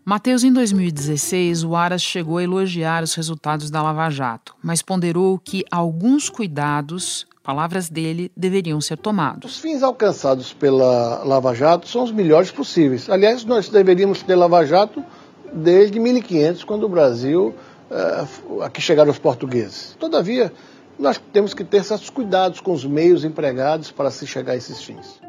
Mateus, 0.05 0.43
em 0.43 0.53
2016, 0.53 1.63
o 1.63 1.77
Aras 1.77 2.03
chegou 2.03 2.39
a 2.39 2.43
elogiar 2.43 3.05
os 3.05 3.15
resultados 3.15 3.71
da 3.71 3.81
Lava 3.81 4.11
Jato, 4.11 4.57
mas 4.61 4.83
ponderou 4.83 5.39
que 5.39 5.65
alguns 5.71 6.29
cuidados, 6.29 7.25
palavras 7.45 7.89
dele, 7.89 8.33
deveriam 8.37 8.81
ser 8.81 8.97
tomados. 8.97 9.53
Os 9.53 9.61
fins 9.61 9.85
alcançados 9.85 10.53
pela 10.53 11.23
Lava 11.23 11.55
Jato 11.55 11.87
são 11.87 12.03
os 12.03 12.11
melhores 12.11 12.51
possíveis. 12.51 13.09
Aliás, 13.09 13.45
nós 13.45 13.69
deveríamos 13.69 14.21
ter 14.21 14.35
Lava 14.35 14.67
Jato 14.67 15.05
desde 15.53 16.01
1500, 16.01 16.65
quando 16.65 16.85
o 16.85 16.89
Brasil 16.89 17.55
uh, 17.91 18.63
aqui 18.63 18.81
chegaram 18.81 19.11
os 19.11 19.19
portugueses. 19.19 19.97
Todavia, 19.99 20.53
nós 20.99 21.21
temos 21.33 21.55
que 21.55 21.65
ter 21.65 21.83
certos 21.85 22.11
cuidados 22.11 22.61
com 22.61 22.73
os 22.73 22.85
meios 22.85 23.25
empregados 23.25 23.91
para 23.91 24.11
se 24.11 24.27
chegar 24.27 24.53
a 24.53 24.57
esses 24.57 24.83
fins. 24.83 25.21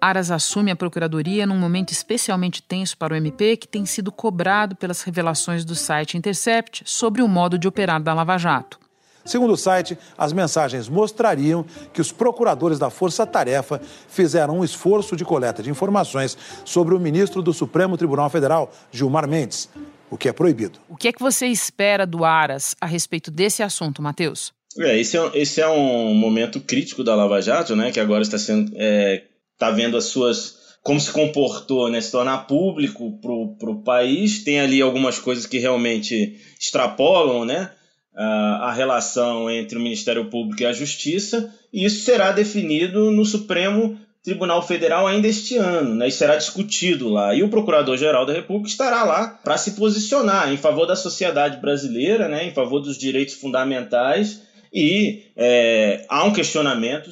Aras 0.00 0.30
assume 0.30 0.70
a 0.70 0.76
procuradoria 0.76 1.46
num 1.46 1.58
momento 1.58 1.90
especialmente 1.90 2.62
tenso 2.62 2.96
para 2.96 3.14
o 3.14 3.16
MP, 3.16 3.56
que 3.56 3.66
tem 3.66 3.84
sido 3.84 4.12
cobrado 4.12 4.76
pelas 4.76 5.02
revelações 5.02 5.64
do 5.64 5.74
site 5.74 6.16
Intercept 6.16 6.82
sobre 6.86 7.20
o 7.20 7.28
modo 7.28 7.58
de 7.58 7.66
operar 7.66 8.00
da 8.00 8.14
Lava 8.14 8.38
Jato. 8.38 8.78
Segundo 9.24 9.52
o 9.52 9.56
site, 9.58 9.98
as 10.16 10.32
mensagens 10.32 10.88
mostrariam 10.88 11.62
que 11.92 12.00
os 12.00 12.10
procuradores 12.10 12.78
da 12.78 12.88
Força 12.88 13.26
Tarefa 13.26 13.78
fizeram 14.08 14.60
um 14.60 14.64
esforço 14.64 15.14
de 15.14 15.24
coleta 15.24 15.62
de 15.62 15.68
informações 15.68 16.38
sobre 16.64 16.94
o 16.94 17.00
ministro 17.00 17.42
do 17.42 17.52
Supremo 17.52 17.98
Tribunal 17.98 18.30
Federal, 18.30 18.72
Gilmar 18.90 19.28
Mendes, 19.28 19.68
o 20.10 20.16
que 20.16 20.28
é 20.28 20.32
proibido. 20.32 20.78
O 20.88 20.96
que 20.96 21.08
é 21.08 21.12
que 21.12 21.20
você 21.20 21.46
espera 21.46 22.06
do 22.06 22.24
Aras 22.24 22.74
a 22.80 22.86
respeito 22.86 23.30
desse 23.30 23.62
assunto, 23.62 24.02
Matheus? 24.02 24.52
É, 24.78 24.98
esse, 24.98 25.16
é, 25.16 25.30
esse 25.34 25.60
é 25.60 25.68
um 25.68 26.14
momento 26.14 26.60
crítico 26.60 27.02
da 27.02 27.14
Lava 27.14 27.40
Jato, 27.40 27.74
né, 27.74 27.90
que 27.90 28.00
agora 28.00 28.22
está 28.22 28.38
sendo 28.38 28.72
é, 28.76 29.24
tá 29.58 29.70
vendo 29.70 29.96
as 29.96 30.04
suas 30.04 30.56
como 30.82 31.00
se 31.00 31.10
comportou, 31.10 31.90
né, 31.90 32.00
se 32.00 32.10
tornar 32.10 32.46
público 32.46 33.18
para 33.20 33.70
o 33.70 33.82
país. 33.82 34.42
Tem 34.44 34.60
ali 34.60 34.80
algumas 34.80 35.18
coisas 35.18 35.44
que 35.44 35.58
realmente 35.58 36.38
extrapolam, 36.58 37.44
né, 37.44 37.70
a 38.14 38.72
relação 38.72 39.48
entre 39.48 39.78
o 39.78 39.80
Ministério 39.80 40.28
Público 40.28 40.62
e 40.62 40.66
a 40.66 40.72
Justiça, 40.72 41.54
e 41.72 41.84
isso 41.84 42.04
será 42.04 42.32
definido 42.32 43.12
no 43.12 43.24
Supremo 43.24 43.96
Tribunal 44.22 44.66
Federal 44.66 45.06
ainda 45.06 45.28
este 45.28 45.56
ano, 45.56 45.94
né, 45.94 46.08
e 46.08 46.12
será 46.12 46.36
discutido 46.36 47.08
lá. 47.08 47.34
E 47.34 47.42
o 47.42 47.48
Procurador-Geral 47.48 48.26
da 48.26 48.32
República 48.32 48.68
estará 48.68 49.04
lá 49.04 49.28
para 49.42 49.56
se 49.56 49.72
posicionar 49.72 50.52
em 50.52 50.56
favor 50.56 50.86
da 50.86 50.96
sociedade 50.96 51.60
brasileira, 51.60 52.28
né, 52.28 52.44
em 52.44 52.52
favor 52.52 52.80
dos 52.80 52.98
direitos 52.98 53.34
fundamentais, 53.34 54.42
e 54.72 55.24
é, 55.36 56.04
há 56.08 56.24
um 56.24 56.32
questionamento 56.32 57.10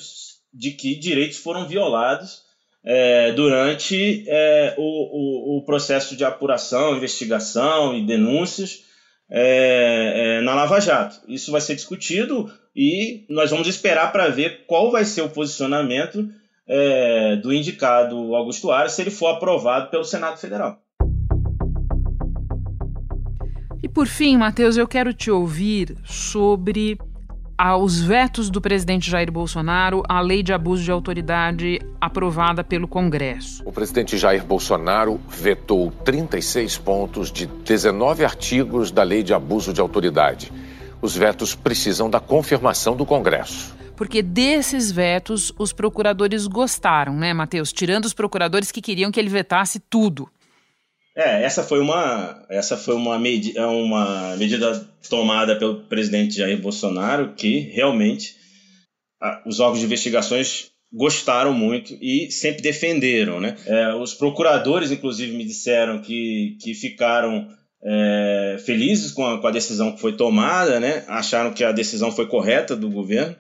de 0.53 0.73
que 0.73 0.95
direitos 0.95 1.39
foram 1.39 1.67
violados 1.67 2.43
é, 2.85 3.33
durante 3.33 4.25
é, 4.29 4.75
o, 4.77 4.83
o, 4.83 5.59
o, 5.59 5.65
processo 5.65 6.15
de 6.15 6.25
apuração, 6.25 6.97
investigação 6.97 7.97
e 7.97 8.07
denúncias 8.07 8.85
é, 9.29 10.39
é 10.39 10.41
na 10.43 10.55
Lava 10.55 10.81
Jato. 10.81 11.21
Isso 11.27 11.51
vai 11.51 11.61
ser 11.61 11.75
discutido 11.75 12.51
e 12.75 13.25
nós 13.29 13.51
vamos 13.51 13.67
esperar 13.67 14.13
para 14.13 14.29
ver 14.29 14.67
qual 14.67 14.91
vai 14.91 15.05
ser 15.05 15.23
o 15.23 15.31
posicionamento 15.31 16.29
é, 16.67 17.37
do 17.37 17.53
indicado 17.53 18.35
Augusto 18.35 18.71
Aras 18.71 18.93
se 18.93 19.03
ele 19.03 19.11
for 19.11 19.29
aprovado 19.29 19.91
pelo 19.91 20.05
Senado 20.05 20.39
Federal. 20.39 20.79
E 23.83 23.89
por 23.89 24.07
fim, 24.07 24.37
Matheus, 24.37 24.77
eu 24.77 24.89
quero 24.89 25.15
te 25.15 25.31
ouvir 25.31 25.97
sobre 26.05 26.99
aos 27.57 28.01
vetos 28.01 28.51
do 28.51 28.61
presidente 28.61 29.11
Jair 29.11 29.31
Bolsonaro 29.33 30.03
à 30.09 30.21
lei 30.21 30.43
de 30.43 30.53
abuso 30.53 30.83
de 30.83 30.91
autoridade 30.91 31.79
aprovada 32.01 32.63
pelo 32.63 32.87
Congresso. 32.87 33.63
O 33.65 33.73
presidente 33.73 34.19
Jair 34.19 34.45
Bolsonaro 34.45 35.21
vetou 35.29 35.91
36 35.91 36.77
pontos 36.79 37.33
de 37.33 37.47
19 37.47 38.25
artigos 38.25 38.91
da 38.91 39.03
lei 39.03 39.23
de 39.23 39.33
abuso 39.33 39.73
de 39.73 39.81
autoridade. 39.81 40.53
Os 41.01 41.17
vetos 41.17 41.55
precisam 41.55 42.09
da 42.09 42.21
confirmação 42.21 42.97
do 42.97 43.07
Congresso 43.07 43.77
porque 43.97 44.23
desses 44.23 44.93
vetos 44.93 45.53
os 45.59 45.73
procuradores 45.73 46.47
gostaram, 46.47 47.17
né, 47.17 47.33
Matheus? 47.33 47.73
Tirando 47.73 48.05
os 48.05 48.13
procuradores 48.13 48.71
que 48.71 48.83
queriam 48.83 49.11
que 49.11 49.19
ele 49.19 49.31
vetasse 49.31 49.81
tudo. 49.81 50.29
É, 51.17 51.43
essa 51.43 51.63
foi 51.63 51.81
uma, 51.81 52.45
essa 52.51 52.77
foi 52.77 52.95
uma, 52.95 53.19
medi 53.19 53.57
é 53.57 53.65
uma 53.65 54.37
medida 54.37 54.87
tomada 55.09 55.59
pelo 55.59 55.81
presidente 55.85 56.37
Jair 56.37 56.61
Bolsonaro 56.61 57.33
que 57.33 57.61
realmente 57.73 58.37
a, 59.19 59.43
os 59.47 59.59
órgãos 59.59 59.79
de 59.79 59.87
investigações 59.87 60.71
gostaram 60.93 61.55
muito 61.55 61.97
e 62.03 62.31
sempre 62.31 62.61
defenderam, 62.61 63.41
né? 63.41 63.57
É, 63.67 63.95
os 63.95 64.13
procuradores, 64.13 64.91
inclusive, 64.91 65.35
me 65.35 65.45
disseram 65.45 66.01
que, 66.01 66.59
que 66.61 66.75
ficaram 66.75 67.49
é, 67.83 68.57
felizes 68.65 69.13
com 69.13 69.25
a, 69.25 69.41
com 69.41 69.47
a 69.47 69.51
decisão 69.51 69.93
que 69.93 70.01
foi 70.01 70.17
tomada, 70.17 70.81
né? 70.81 71.05
Acharam 71.09 71.53
que 71.53 71.65
a 71.65 71.73
decisão 71.73 72.11
foi 72.11 72.27
correta 72.27 72.75
do 72.75 72.91
governo 72.91 73.37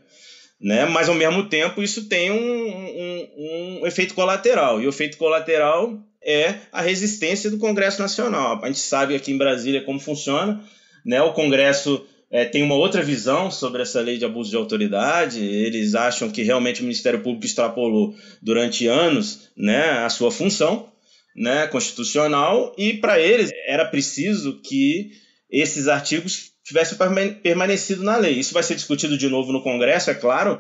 né? 0.60 0.86
Mas 0.86 1.08
ao 1.08 1.14
mesmo 1.14 1.48
tempo 1.48 1.82
isso 1.82 2.08
tem 2.08 2.30
um, 2.30 2.36
um, 2.36 3.80
um, 3.80 3.86
efeito 3.86 4.14
colateral 4.14 4.80
e 4.80 4.86
o 4.86 4.88
efeito 4.88 5.16
colateral 5.16 5.98
é 6.22 6.54
a 6.72 6.82
resistência 6.82 7.50
do 7.50 7.58
Congresso 7.58 8.00
Nacional. 8.00 8.60
A 8.62 8.66
gente 8.66 8.80
sabe 8.80 9.14
aqui 9.14 9.30
em 9.30 9.38
Brasília 9.38 9.84
como 9.84 10.00
funciona, 10.00 10.60
né? 11.04 11.22
O 11.22 11.32
Congresso 11.32 12.04
é, 12.30 12.44
tem 12.44 12.62
uma 12.62 12.74
outra 12.74 13.02
visão 13.02 13.50
sobre 13.50 13.82
essa 13.82 14.00
lei 14.00 14.18
de 14.18 14.24
abuso 14.24 14.50
de 14.50 14.56
autoridade. 14.56 15.44
Eles 15.44 15.94
acham 15.94 16.30
que 16.30 16.42
realmente 16.42 16.80
o 16.80 16.84
Ministério 16.84 17.20
Público 17.20 17.46
extrapolou 17.46 18.14
durante 18.42 18.88
anos, 18.88 19.50
né, 19.56 20.04
a 20.04 20.08
sua 20.08 20.32
função, 20.32 20.88
né, 21.36 21.66
constitucional 21.66 22.74
e 22.78 22.94
para 22.94 23.20
eles 23.20 23.50
era 23.66 23.84
preciso 23.84 24.60
que 24.62 25.12
esses 25.50 25.86
artigos 25.86 26.52
tivesse 26.64 26.96
permanecido 27.42 28.02
na 28.02 28.16
lei. 28.16 28.32
Isso 28.32 28.54
vai 28.54 28.62
ser 28.62 28.74
discutido 28.74 29.16
de 29.16 29.28
novo 29.28 29.52
no 29.52 29.62
Congresso, 29.62 30.10
é 30.10 30.14
claro, 30.14 30.58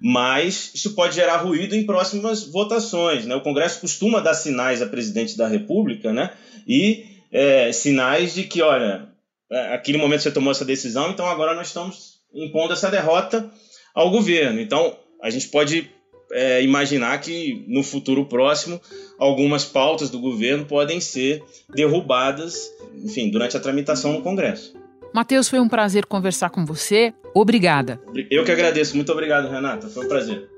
mas 0.00 0.72
isso 0.74 0.94
pode 0.94 1.14
gerar 1.14 1.38
ruído 1.38 1.74
em 1.74 1.86
próximas 1.86 2.44
votações. 2.44 3.24
Né? 3.24 3.34
O 3.34 3.40
Congresso 3.40 3.80
costuma 3.80 4.20
dar 4.20 4.34
sinais 4.34 4.82
a 4.82 4.86
presidente 4.86 5.36
da 5.36 5.48
República 5.48 6.12
né? 6.12 6.32
e 6.66 7.06
é, 7.32 7.72
sinais 7.72 8.34
de 8.34 8.44
que, 8.44 8.60
olha, 8.60 9.08
é, 9.50 9.74
aquele 9.74 9.96
momento 9.96 10.22
você 10.22 10.30
tomou 10.30 10.50
essa 10.50 10.64
decisão, 10.64 11.10
então 11.10 11.26
agora 11.26 11.54
nós 11.54 11.68
estamos 11.68 12.16
impondo 12.34 12.72
essa 12.72 12.90
derrota 12.90 13.50
ao 13.94 14.10
governo. 14.10 14.60
Então, 14.60 14.94
a 15.22 15.30
gente 15.30 15.48
pode 15.48 15.90
é, 16.32 16.62
imaginar 16.62 17.20
que 17.20 17.64
no 17.68 17.82
futuro 17.82 18.26
próximo 18.26 18.80
algumas 19.18 19.64
pautas 19.64 20.10
do 20.10 20.18
governo 20.18 20.64
podem 20.64 21.00
ser 21.00 21.42
derrubadas, 21.74 22.70
enfim, 23.04 23.30
durante 23.30 23.56
a 23.56 23.60
tramitação 23.60 24.12
no 24.12 24.22
Congresso. 24.22 24.74
Matheus, 25.12 25.48
foi 25.48 25.60
um 25.60 25.68
prazer 25.68 26.04
conversar 26.04 26.50
com 26.50 26.64
você. 26.64 27.14
Obrigada. 27.34 28.00
Eu 28.30 28.44
que 28.44 28.52
agradeço. 28.52 28.94
Muito 28.96 29.10
obrigado, 29.12 29.48
Renata. 29.48 29.88
Foi 29.88 30.04
um 30.04 30.08
prazer. 30.08 30.48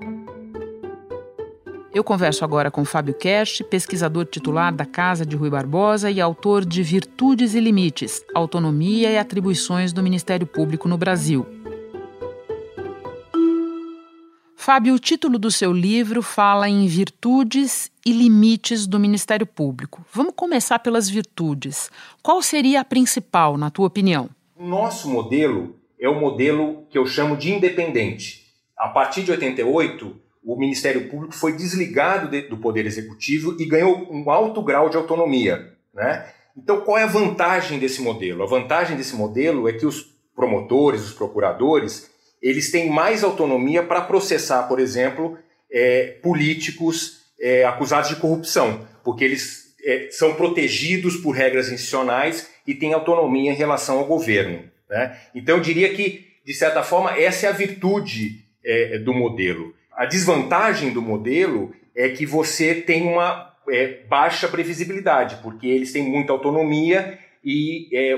Eu 1.95 2.05
converso 2.05 2.45
agora 2.45 2.71
com 2.71 2.85
Fábio 2.85 3.15
Kersh, 3.15 3.63
pesquisador 3.69 4.27
titular 4.27 4.75
da 4.75 4.85
Casa 4.85 5.25
de 5.25 5.37
Rui 5.37 5.49
Barbosa 5.49 6.11
e 6.11 6.21
autor 6.21 6.65
de 6.65 6.83
Virtudes 6.83 7.55
e 7.55 7.61
Limites, 7.61 8.25
Autonomia 8.35 9.11
e 9.11 9.17
Atribuições 9.17 9.93
do 9.93 10.03
Ministério 10.03 10.47
Público 10.47 10.87
no 10.87 10.99
Brasil. 10.99 11.47
Fábio, 14.69 14.93
o 14.93 14.99
título 14.99 15.39
do 15.39 15.51
seu 15.51 15.73
livro 15.73 16.21
fala 16.21 16.69
em 16.69 16.87
virtudes 16.87 17.91
e 18.05 18.13
limites 18.13 18.87
do 18.87 19.01
Ministério 19.01 19.47
Público. 19.47 20.05
Vamos 20.13 20.35
começar 20.37 20.79
pelas 20.79 21.09
virtudes. 21.09 21.91
Qual 22.23 22.43
seria 22.43 22.83
a 22.83 22.85
principal, 22.85 23.57
na 23.57 23.71
tua 23.71 23.87
opinião? 23.87 24.29
Nosso 24.61 25.09
modelo 25.09 25.75
é 25.99 26.07
o 26.07 26.21
modelo 26.21 26.85
que 26.91 26.99
eu 26.99 27.07
chamo 27.07 27.35
de 27.35 27.51
independente. 27.51 28.45
A 28.77 28.89
partir 28.89 29.23
de 29.23 29.31
88, 29.31 30.15
o 30.45 30.55
Ministério 30.55 31.09
Público 31.09 31.35
foi 31.35 31.55
desligado 31.55 32.29
de, 32.29 32.43
do 32.43 32.59
Poder 32.59 32.85
Executivo 32.85 33.57
e 33.59 33.65
ganhou 33.65 34.07
um 34.11 34.31
alto 34.31 34.61
grau 34.63 34.91
de 34.91 34.99
autonomia. 34.99 35.73
Né? 35.95 36.29
Então, 36.55 36.83
qual 36.83 36.99
é 36.99 37.05
a 37.05 37.07
vantagem 37.07 37.79
desse 37.79 38.03
modelo? 38.03 38.43
A 38.43 38.47
vantagem 38.47 38.99
desse 38.99 39.17
modelo 39.17 39.67
é 39.67 39.73
que 39.73 39.87
os 39.87 40.15
promotores, 40.37 41.07
os 41.07 41.15
procuradores, 41.15 42.11
eles 42.43 42.71
têm 42.71 42.91
mais 42.91 43.25
autonomia 43.25 43.83
para 43.83 44.01
processar, 44.01 44.65
por 44.65 44.79
exemplo, 44.79 45.39
é, 45.71 46.19
políticos 46.23 47.23
é, 47.41 47.65
acusados 47.65 48.09
de 48.09 48.17
corrupção, 48.17 48.87
porque 49.05 49.25
eles 49.25 49.75
é, 49.85 50.09
são 50.11 50.35
protegidos 50.35 51.17
por 51.17 51.33
regras 51.33 51.71
institucionais 51.71 52.51
e 52.67 52.75
têm 52.75 52.93
autonomia 52.93 53.53
em 53.53 53.57
relação 53.57 53.99
ao 53.99 54.07
governo. 54.07 54.65
Né? 54.89 55.19
Então, 55.35 55.57
eu 55.57 55.63
diria 55.63 55.93
que, 55.95 56.27
de 56.45 56.55
certa 56.55 56.83
forma, 56.83 57.19
essa 57.19 57.47
é 57.47 57.49
a 57.49 57.53
virtude 57.53 58.45
é, 58.65 58.99
do 58.99 59.15
modelo. 59.15 59.75
A 59.93 60.07
desvantagem 60.07 60.93
do 60.93 61.03
modelo 61.03 61.75
é 61.95 62.09
que 62.11 62.25
você 62.25 62.75
tem 62.75 63.07
uma 63.07 63.55
é, 63.69 64.01
baixa 64.09 64.49
previsibilidade, 64.49 65.39
porque 65.43 65.67
eles 65.67 65.93
têm 65.93 66.03
muita 66.03 66.33
autonomia 66.33 67.19
e 67.45 67.89
é 67.93 68.15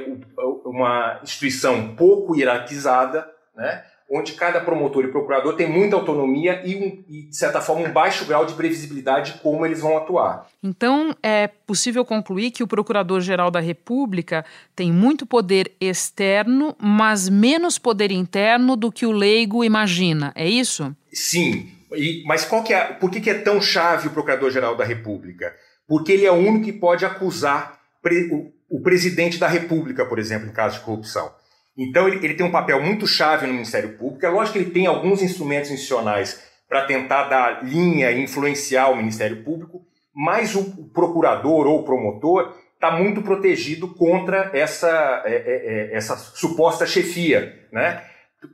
uma 0.64 1.20
instituição 1.22 1.94
pouco 1.94 2.36
hierarquizada, 2.36 3.28
né? 3.54 3.84
Onde 4.10 4.32
cada 4.32 4.60
promotor 4.60 5.04
e 5.04 5.08
procurador 5.08 5.54
tem 5.54 5.68
muita 5.68 5.94
autonomia 5.94 6.60
e, 6.64 6.74
um, 6.74 7.04
e, 7.08 7.28
de 7.28 7.36
certa 7.36 7.60
forma, 7.60 7.86
um 7.86 7.92
baixo 7.92 8.24
grau 8.24 8.44
de 8.44 8.54
previsibilidade 8.54 9.34
de 9.34 9.38
como 9.38 9.64
eles 9.64 9.80
vão 9.80 9.96
atuar. 9.96 10.48
Então, 10.60 11.14
é 11.22 11.46
possível 11.46 12.04
concluir 12.04 12.50
que 12.50 12.62
o 12.62 12.66
Procurador-Geral 12.66 13.52
da 13.52 13.60
República 13.60 14.44
tem 14.74 14.90
muito 14.90 15.24
poder 15.24 15.72
externo, 15.80 16.74
mas 16.76 17.28
menos 17.28 17.78
poder 17.78 18.10
interno 18.10 18.74
do 18.74 18.90
que 18.90 19.06
o 19.06 19.12
leigo 19.12 19.62
imagina, 19.62 20.32
é 20.34 20.48
isso? 20.48 20.94
Sim, 21.12 21.70
e, 21.92 22.24
mas 22.26 22.44
qual 22.44 22.64
que 22.64 22.74
é, 22.74 22.92
por 22.92 23.10
que, 23.10 23.20
que 23.20 23.30
é 23.30 23.34
tão 23.34 23.60
chave 23.60 24.08
o 24.08 24.10
Procurador-Geral 24.10 24.76
da 24.76 24.84
República? 24.84 25.54
Porque 25.86 26.12
ele 26.12 26.26
é 26.26 26.32
o 26.32 26.36
único 26.36 26.64
que 26.64 26.72
pode 26.72 27.04
acusar 27.04 27.78
pre, 28.02 28.28
o, 28.32 28.52
o 28.68 28.80
presidente 28.80 29.38
da 29.38 29.46
República, 29.46 30.04
por 30.04 30.18
exemplo, 30.18 30.48
em 30.48 30.52
caso 30.52 30.78
de 30.78 30.84
corrupção. 30.84 31.32
Então 31.76 32.08
ele, 32.08 32.24
ele, 32.24 32.34
tem 32.34 32.44
um 32.44 32.50
papel 32.50 32.82
muito 32.82 33.06
chave 33.06 33.46
no 33.46 33.52
Ministério 33.52 33.96
Público. 33.96 34.24
É 34.24 34.28
lógico 34.28 34.58
que 34.58 34.64
ele 34.64 34.70
tem 34.70 34.86
alguns 34.86 35.22
instrumentos 35.22 35.70
institucionais 35.70 36.42
para 36.68 36.84
tentar 36.84 37.24
dar 37.24 37.64
linha 37.64 38.10
e 38.10 38.22
influenciar 38.22 38.88
o 38.90 38.96
Ministério 38.96 39.42
Público, 39.42 39.82
mas 40.14 40.54
o, 40.54 40.88
procurador 40.92 41.66
ou 41.66 41.80
o 41.80 41.84
promotor 41.84 42.54
está 42.74 42.90
muito 42.90 43.22
protegido 43.22 43.88
contra 43.88 44.50
essa, 44.54 45.22
é, 45.26 45.34
é, 45.34 45.92
é, 45.92 45.96
essa 45.96 46.16
suposta 46.16 46.86
chefia, 46.86 47.66
né? 47.72 48.04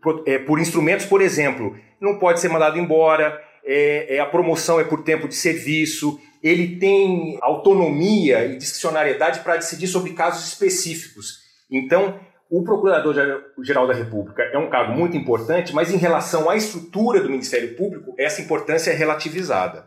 Por, 0.03 0.25
é, 0.27 0.39
por, 0.39 0.59
instrumentos, 0.59 1.07
por 1.07 1.21
exemplo, 1.23 1.77
não 2.01 2.19
pode 2.19 2.41
ser 2.41 2.49
mandado 2.49 2.79
embora, 2.79 3.41
é, 3.65 4.17
é, 4.17 4.21
a 4.21 4.27
promoção 4.27 4.81
é 4.81 4.85
por 4.85 5.05
tempo 5.05 5.29
de 5.29 5.35
serviço, 5.35 6.19
ele 6.43 6.77
tem 6.77 7.39
autonomia 7.43 8.47
e 8.47 8.57
discricionariedade 8.57 9.41
para 9.41 9.57
decidir 9.57 9.87
sobre 9.87 10.13
casos 10.13 10.49
específicos. 10.49 11.41
Então, 11.71 12.19
o 12.51 12.63
Procurador-Geral 12.63 13.87
da 13.87 13.95
República 13.95 14.43
é 14.53 14.59
um 14.59 14.71
cargo 14.71 14.93
muito 14.93 15.17
importante, 15.17 15.75
mas 15.75 15.93
em 15.93 15.97
relação 15.97 16.49
à 16.49 16.57
estrutura 16.57 17.21
do 17.21 17.29
Ministério 17.29 17.75
Público, 17.75 18.15
essa 18.19 18.41
importância 18.41 18.91
é 18.91 18.95
relativizada. 18.95 19.85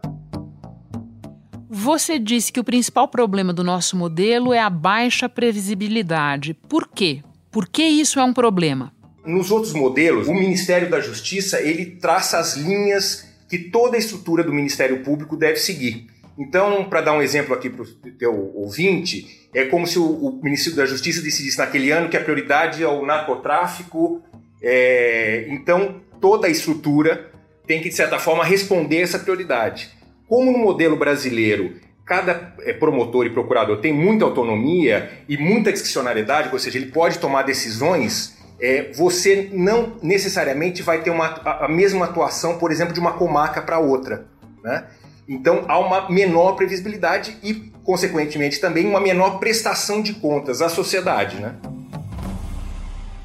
Você 1.70 2.20
disse 2.20 2.52
que 2.52 2.60
o 2.60 2.64
principal 2.64 3.08
problema 3.08 3.54
do 3.54 3.64
nosso 3.64 3.96
modelo 3.96 4.54
é 4.54 4.60
a 4.60 4.70
baixa 4.70 5.30
previsibilidade. 5.30 6.54
Por 6.54 6.88
quê? 6.88 7.22
Por 7.52 7.68
que 7.68 7.84
isso 7.84 8.20
é 8.20 8.24
um 8.24 8.34
problema? 8.34 8.92
Nos 9.26 9.52
outros 9.52 9.74
modelos, 9.74 10.28
o 10.28 10.34
Ministério 10.34 10.90
da 10.90 11.00
Justiça 11.00 11.62
ele 11.62 11.86
traça 11.86 12.40
as 12.40 12.58
linhas 12.58 13.28
que 13.48 13.58
toda 13.58 13.96
a 13.96 14.00
estrutura 14.00 14.44
do 14.44 14.54
Ministério 14.54 15.04
Público 15.04 15.38
deve 15.38 15.58
seguir. 15.58 16.08
Então, 16.40 16.86
para 16.86 17.02
dar 17.02 17.12
um 17.12 17.22
exemplo 17.22 17.54
aqui 17.54 17.70
para 17.70 17.84
o 17.84 17.86
teu 18.18 18.54
ouvinte, 18.56 19.50
é 19.54 19.66
como 19.66 19.86
se 19.86 20.00
o, 20.00 20.06
o, 20.06 20.40
Ministério 20.42 20.78
da 20.78 20.86
Justiça 20.86 21.22
decidisse 21.22 21.58
naquele 21.58 21.92
ano 21.92 22.08
que 22.08 22.16
a 22.16 22.22
prioridade 22.22 22.82
é 22.82 22.88
o 22.88 23.06
narcotráfico. 23.06 24.24
É, 24.64 25.46
então, 25.50 26.02
toda 26.22 26.48
a 26.48 26.50
estrutura 26.50 27.30
tem 27.68 27.82
que, 27.82 27.90
de 27.90 27.96
certa 27.96 28.18
forma, 28.18 28.46
responder 28.46 29.02
essa 29.02 29.20
prioridade. 29.20 29.90
Como 30.30 30.50
no 30.50 30.58
modelo 30.58 30.96
brasileiro, 30.96 31.76
cada 32.06 32.56
é, 32.62 32.72
promotor 32.72 33.26
e 33.26 33.32
procurador 33.32 33.82
tem 33.82 33.92
muita 33.92 34.24
autonomia 34.24 35.12
e 35.28 35.38
muita 35.38 35.74
discricionariedade, 35.74 36.50
ou 36.54 36.58
seja, 36.58 36.78
ele 36.78 36.92
pode 36.92 37.20
tomar 37.20 37.44
decisões, 37.44 38.38
é, 38.62 38.92
você 38.94 39.50
não 39.52 39.98
necessariamente 40.02 40.82
vai 40.82 41.02
ter 41.02 41.10
uma, 41.10 41.28
a, 41.44 41.68
mesma 41.68 42.06
atuação, 42.06 42.58
por 42.58 42.72
exemplo, 42.72 42.94
de 42.94 43.00
uma 43.00 43.14
comarca 43.14 43.62
para 43.62 43.78
outra. 43.78 44.26
Né? 44.64 44.86
Então 45.30 45.66
há 45.68 45.78
uma 45.78 46.10
menor 46.10 46.54
previsibilidade 46.54 47.38
e, 47.44 47.54
consequentemente, 47.84 48.60
também 48.60 48.88
uma 48.88 49.00
menor 49.00 49.40
prestação 49.40 50.02
de 50.02 50.16
contas 50.16 50.60
à 50.60 50.68
sociedade, 50.68 51.38
né? 51.38 51.56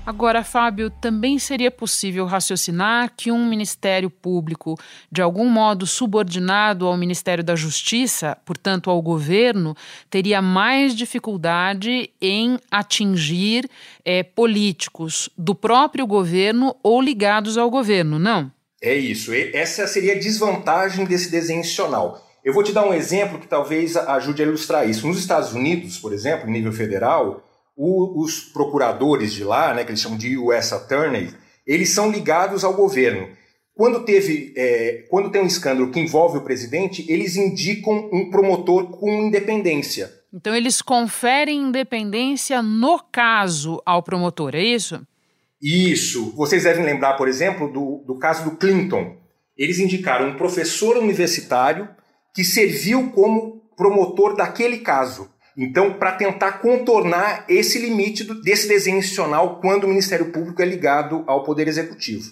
Agora, 0.06 0.44
Fábio, 0.44 0.90
também 0.90 1.38
seria 1.38 1.70
possível 1.70 2.26
raciocinar 2.26 3.10
que 3.16 3.32
um 3.32 3.46
Ministério 3.46 4.10
Público, 4.10 4.78
de 5.10 5.22
algum 5.22 5.48
modo 5.48 5.86
subordinado 5.86 6.86
ao 6.86 6.94
Ministério 6.94 7.42
da 7.42 7.56
Justiça, 7.56 8.36
portanto 8.44 8.90
ao 8.90 9.00
governo, 9.00 9.74
teria 10.10 10.42
mais 10.42 10.94
dificuldade 10.94 12.10
em 12.20 12.58
atingir 12.70 13.66
é, 14.04 14.22
políticos 14.22 15.30
do 15.38 15.54
próprio 15.54 16.06
governo 16.06 16.76
ou 16.82 17.00
ligados 17.00 17.56
ao 17.56 17.70
governo, 17.70 18.18
não? 18.18 18.52
É 18.84 18.94
isso. 18.94 19.32
Essa 19.32 19.86
seria 19.86 20.12
a 20.12 20.18
desvantagem 20.18 21.06
desse 21.06 21.30
desenho 21.30 21.60
institucional. 21.60 22.22
Eu 22.44 22.52
vou 22.52 22.62
te 22.62 22.70
dar 22.70 22.86
um 22.86 22.92
exemplo 22.92 23.38
que 23.38 23.48
talvez 23.48 23.96
ajude 23.96 24.42
a 24.42 24.44
ilustrar 24.44 24.86
isso. 24.86 25.06
Nos 25.08 25.18
Estados 25.18 25.54
Unidos, 25.54 25.96
por 25.96 26.12
exemplo, 26.12 26.46
em 26.46 26.52
nível 26.52 26.70
federal, 26.70 27.42
o, 27.74 28.22
os 28.22 28.40
procuradores 28.40 29.32
de 29.32 29.42
lá, 29.42 29.72
né, 29.72 29.84
que 29.84 29.90
eles 29.90 30.02
chamam 30.02 30.18
de 30.18 30.36
U.S. 30.36 30.74
Attorney, 30.74 31.30
eles 31.66 31.94
são 31.94 32.10
ligados 32.10 32.62
ao 32.62 32.74
governo. 32.74 33.26
Quando, 33.72 34.04
teve, 34.04 34.52
é, 34.54 35.06
quando 35.08 35.30
tem 35.30 35.40
um 35.40 35.46
escândalo 35.46 35.90
que 35.90 35.98
envolve 35.98 36.36
o 36.36 36.44
presidente, 36.44 37.10
eles 37.10 37.36
indicam 37.36 38.10
um 38.12 38.28
promotor 38.30 38.90
com 38.90 39.10
independência. 39.10 40.12
Então 40.30 40.54
eles 40.54 40.82
conferem 40.82 41.58
independência 41.58 42.60
no 42.60 42.98
caso 42.98 43.80
ao 43.86 44.02
promotor, 44.02 44.54
é 44.54 44.62
isso? 44.62 45.00
Isso. 45.64 46.30
Vocês 46.36 46.64
devem 46.64 46.84
lembrar, 46.84 47.14
por 47.14 47.26
exemplo, 47.26 47.72
do, 47.72 48.04
do 48.06 48.18
caso 48.18 48.44
do 48.44 48.56
Clinton. 48.56 49.16
Eles 49.56 49.78
indicaram 49.78 50.28
um 50.28 50.36
professor 50.36 50.98
universitário 50.98 51.88
que 52.34 52.44
serviu 52.44 53.10
como 53.12 53.62
promotor 53.74 54.36
daquele 54.36 54.78
caso. 54.78 55.30
Então, 55.56 55.94
para 55.94 56.12
tentar 56.12 56.58
contornar 56.58 57.46
esse 57.48 57.78
limite 57.78 58.24
do, 58.24 58.42
desse 58.42 58.68
desenho 58.68 58.98
institucional 58.98 59.58
quando 59.60 59.84
o 59.84 59.88
Ministério 59.88 60.30
Público 60.32 60.60
é 60.60 60.66
ligado 60.66 61.24
ao 61.26 61.44
Poder 61.44 61.66
Executivo. 61.66 62.30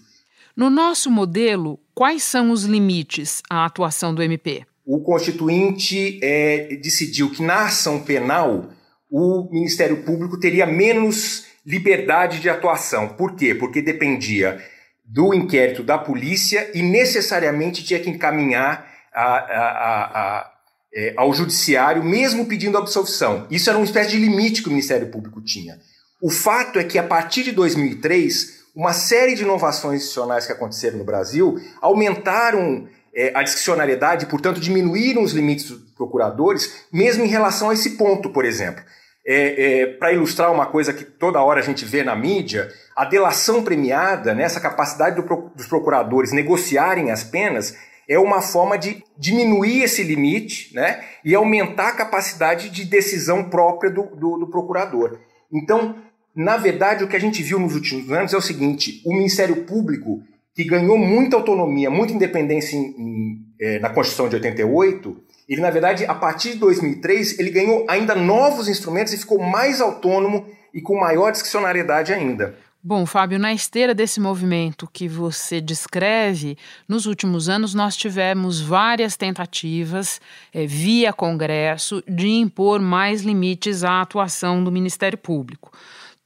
No 0.54 0.68
nosso 0.68 1.10
modelo, 1.10 1.80
quais 1.94 2.22
são 2.22 2.50
os 2.50 2.64
limites 2.64 3.40
à 3.48 3.64
atuação 3.64 4.14
do 4.14 4.22
MP? 4.22 4.66
O 4.84 5.00
Constituinte 5.00 6.18
é, 6.22 6.76
decidiu 6.82 7.30
que 7.30 7.42
na 7.42 7.66
ação 7.66 8.02
penal 8.02 8.68
o 9.08 9.48
Ministério 9.50 10.02
Público 10.02 10.38
teria 10.38 10.66
menos 10.66 11.46
liberdade 11.64 12.40
de 12.40 12.48
atuação. 12.48 13.08
Por 13.08 13.34
quê? 13.34 13.54
Porque 13.54 13.80
dependia 13.80 14.62
do 15.04 15.34
inquérito 15.34 15.82
da 15.82 15.98
polícia 15.98 16.70
e 16.74 16.82
necessariamente 16.82 17.84
tinha 17.84 18.00
que 18.00 18.10
encaminhar 18.10 18.88
a, 19.12 19.24
a, 19.24 20.20
a, 20.20 20.52
é, 20.94 21.14
ao 21.16 21.32
judiciário, 21.34 22.02
mesmo 22.02 22.46
pedindo 22.46 22.78
absolvição. 22.78 23.46
Isso 23.50 23.68
era 23.68 23.78
uma 23.78 23.84
espécie 23.84 24.10
de 24.10 24.18
limite 24.18 24.62
que 24.62 24.68
o 24.68 24.72
Ministério 24.72 25.08
Público 25.08 25.40
tinha. 25.40 25.78
O 26.20 26.30
fato 26.30 26.78
é 26.78 26.84
que, 26.84 26.98
a 26.98 27.02
partir 27.02 27.42
de 27.42 27.52
2003, 27.52 28.62
uma 28.74 28.92
série 28.92 29.34
de 29.34 29.42
inovações 29.42 30.00
institucionais 30.00 30.46
que 30.46 30.52
aconteceram 30.52 30.98
no 30.98 31.04
Brasil 31.04 31.60
aumentaram 31.80 32.88
é, 33.14 33.32
a 33.34 33.42
discricionariedade, 33.42 34.26
portanto, 34.26 34.60
diminuíram 34.60 35.22
os 35.22 35.32
limites 35.32 35.68
dos 35.68 35.90
procuradores, 35.90 36.86
mesmo 36.92 37.24
em 37.24 37.28
relação 37.28 37.70
a 37.70 37.74
esse 37.74 37.90
ponto, 37.90 38.30
por 38.30 38.44
exemplo. 38.44 38.82
É, 39.24 39.82
é, 39.82 39.86
Para 39.86 40.12
ilustrar 40.12 40.52
uma 40.52 40.66
coisa 40.66 40.92
que 40.92 41.04
toda 41.04 41.42
hora 41.42 41.60
a 41.60 41.62
gente 41.62 41.84
vê 41.84 42.02
na 42.02 42.16
mídia, 42.16 42.68
a 42.96 43.04
delação 43.04 43.62
premiada, 43.62 44.34
né, 44.34 44.42
essa 44.42 44.60
capacidade 44.60 45.20
do, 45.20 45.50
dos 45.54 45.66
procuradores 45.66 46.32
negociarem 46.32 47.10
as 47.10 47.22
penas, 47.22 47.76
é 48.08 48.18
uma 48.18 48.42
forma 48.42 48.76
de 48.76 49.02
diminuir 49.16 49.82
esse 49.82 50.02
limite 50.02 50.74
né, 50.74 51.02
e 51.24 51.34
aumentar 51.34 51.88
a 51.88 51.96
capacidade 51.96 52.68
de 52.68 52.84
decisão 52.84 53.48
própria 53.48 53.90
do, 53.90 54.02
do, 54.16 54.38
do 54.38 54.50
procurador. 54.50 55.18
Então, 55.52 55.96
na 56.34 56.56
verdade, 56.56 57.04
o 57.04 57.08
que 57.08 57.16
a 57.16 57.20
gente 57.20 57.42
viu 57.42 57.58
nos 57.58 57.74
últimos 57.74 58.10
anos 58.10 58.32
é 58.32 58.36
o 58.36 58.40
seguinte: 58.42 59.02
o 59.04 59.12
Ministério 59.12 59.64
Público, 59.64 60.22
que 60.54 60.64
ganhou 60.64 60.98
muita 60.98 61.36
autonomia, 61.36 61.90
muita 61.90 62.12
independência 62.12 62.76
em, 62.76 62.94
em, 62.98 63.46
é, 63.60 63.78
na 63.78 63.90
Constituição 63.90 64.28
de 64.28 64.36
88, 64.36 65.16
ele, 65.48 65.60
na 65.60 65.70
verdade, 65.70 66.04
a 66.06 66.14
partir 66.14 66.52
de 66.52 66.58
2003, 66.58 67.38
ele 67.38 67.50
ganhou 67.50 67.84
ainda 67.88 68.14
novos 68.14 68.68
instrumentos 68.68 69.12
e 69.12 69.18
ficou 69.18 69.40
mais 69.40 69.80
autônomo 69.80 70.46
e 70.72 70.80
com 70.80 70.98
maior 70.98 71.30
discricionariedade 71.30 72.12
ainda. 72.12 72.56
Bom, 72.84 73.06
Fábio, 73.06 73.38
na 73.38 73.52
esteira 73.52 73.94
desse 73.94 74.18
movimento 74.18 74.88
que 74.92 75.06
você 75.06 75.60
descreve, 75.60 76.58
nos 76.88 77.06
últimos 77.06 77.48
anos 77.48 77.74
nós 77.74 77.96
tivemos 77.96 78.60
várias 78.60 79.16
tentativas, 79.16 80.20
é, 80.52 80.66
via 80.66 81.12
Congresso, 81.12 82.02
de 82.08 82.28
impor 82.28 82.80
mais 82.80 83.22
limites 83.22 83.84
à 83.84 84.00
atuação 84.00 84.64
do 84.64 84.72
Ministério 84.72 85.16
Público. 85.16 85.70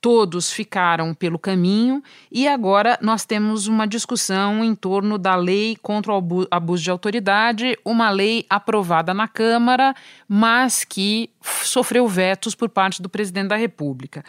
Todos 0.01 0.53
ficaram 0.53 1.15
pelo 1.15 1.39
caminho 1.39 2.03
e 2.31 2.47
agora 2.47 2.99
nós 3.01 3.25
temos 3.25 3.67
uma 3.67 3.87
discussão 3.87 4.63
em 4.63 4.75
torno 4.75 5.19
da 5.19 5.35
lei 5.35 5.77
contra 5.83 6.13
o 6.13 6.47
abuso 6.51 6.83
de 6.83 6.91
autoridade, 6.91 7.77
uma 7.85 8.11
lei 8.11 8.45
aprovada 8.49 9.13
na 9.13 9.27
Câmara, 9.27 9.95
mas 10.29 10.85
que 10.85 11.31
sofreu 11.41 12.07
vetos 12.07 12.55
por 12.55 12.69
parte 12.69 13.03
do 13.03 13.09
presidente 13.09 13.49
da 13.49 13.57
República. 13.57 14.23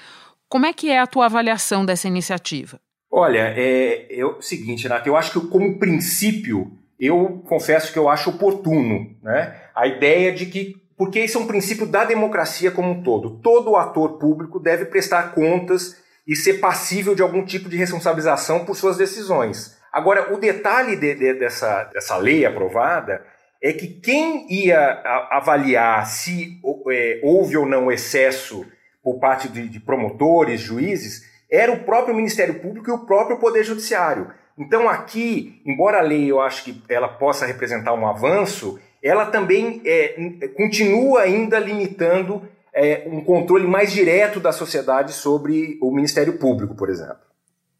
Como 0.49 0.65
é 0.65 0.73
que 0.73 0.89
é 0.89 0.99
a 0.99 1.07
tua 1.07 1.25
avaliação 1.25 1.85
dessa 1.85 2.07
iniciativa? 2.07 2.79
Olha, 3.11 3.53
é, 3.55 4.19
é 4.19 4.25
o 4.25 4.41
seguinte, 4.41 4.83
Renato, 4.83 5.07
eu 5.07 5.15
acho 5.15 5.39
que 5.39 5.47
como 5.47 5.77
princípio, 5.77 6.71
eu 6.99 7.43
confesso 7.47 7.91
que 7.91 7.99
eu 7.99 8.09
acho 8.09 8.29
oportuno, 8.29 9.15
né? 9.21 9.61
A 9.75 9.87
ideia 9.87 10.31
de 10.31 10.45
que 10.45 10.75
porque 10.97 11.19
esse 11.19 11.37
é 11.37 11.39
um 11.39 11.45
princípio 11.47 11.85
da 11.85 12.03
democracia 12.03 12.71
como 12.71 12.89
um 12.89 13.03
todo. 13.03 13.39
Todo 13.41 13.75
ator 13.75 14.17
público 14.17 14.59
deve 14.59 14.85
prestar 14.85 15.33
contas 15.33 15.95
e 16.27 16.35
ser 16.35 16.55
passível 16.55 17.13
de 17.13 17.21
algum 17.21 17.45
tipo 17.45 17.69
de 17.69 17.77
responsabilização 17.77 18.65
por 18.65 18.75
suas 18.75 18.97
decisões. 18.97 19.77
Agora, 19.93 20.33
o 20.33 20.37
detalhe 20.37 20.95
de, 20.95 21.15
de, 21.15 21.33
dessa, 21.35 21.83
dessa 21.85 22.17
lei 22.17 22.45
aprovada 22.45 23.23
é 23.61 23.71
que 23.71 23.87
quem 23.87 24.51
ia 24.51 25.01
avaliar 25.31 26.05
se 26.07 26.59
é, 26.91 27.19
houve 27.23 27.57
ou 27.57 27.65
não 27.65 27.91
excesso 27.91 28.65
por 29.03 29.19
parte 29.19 29.47
de, 29.47 29.69
de 29.69 29.79
promotores, 29.79 30.59
juízes, 30.59 31.23
era 31.49 31.71
o 31.71 31.83
próprio 31.83 32.15
Ministério 32.15 32.59
Público 32.59 32.89
e 32.89 32.93
o 32.93 33.05
próprio 33.05 33.39
Poder 33.39 33.63
Judiciário. 33.63 34.31
Então 34.57 34.89
aqui, 34.89 35.61
embora 35.65 35.99
a 35.99 36.01
lei 36.01 36.29
eu 36.29 36.41
acho 36.41 36.63
que 36.63 36.83
ela 36.89 37.07
possa 37.07 37.45
representar 37.45 37.93
um 37.93 38.07
avanço, 38.07 38.79
ela 39.07 39.25
também 39.25 39.81
é, 39.85 40.47
continua 40.55 41.21
ainda 41.21 41.59
limitando 41.59 42.41
é, 42.73 43.07
um 43.07 43.23
controle 43.23 43.67
mais 43.67 43.91
direto 43.91 44.39
da 44.39 44.51
sociedade 44.51 45.13
sobre 45.13 45.77
o 45.81 45.91
Ministério 45.91 46.33
Público, 46.33 46.75
por 46.75 46.89
exemplo. 46.89 47.27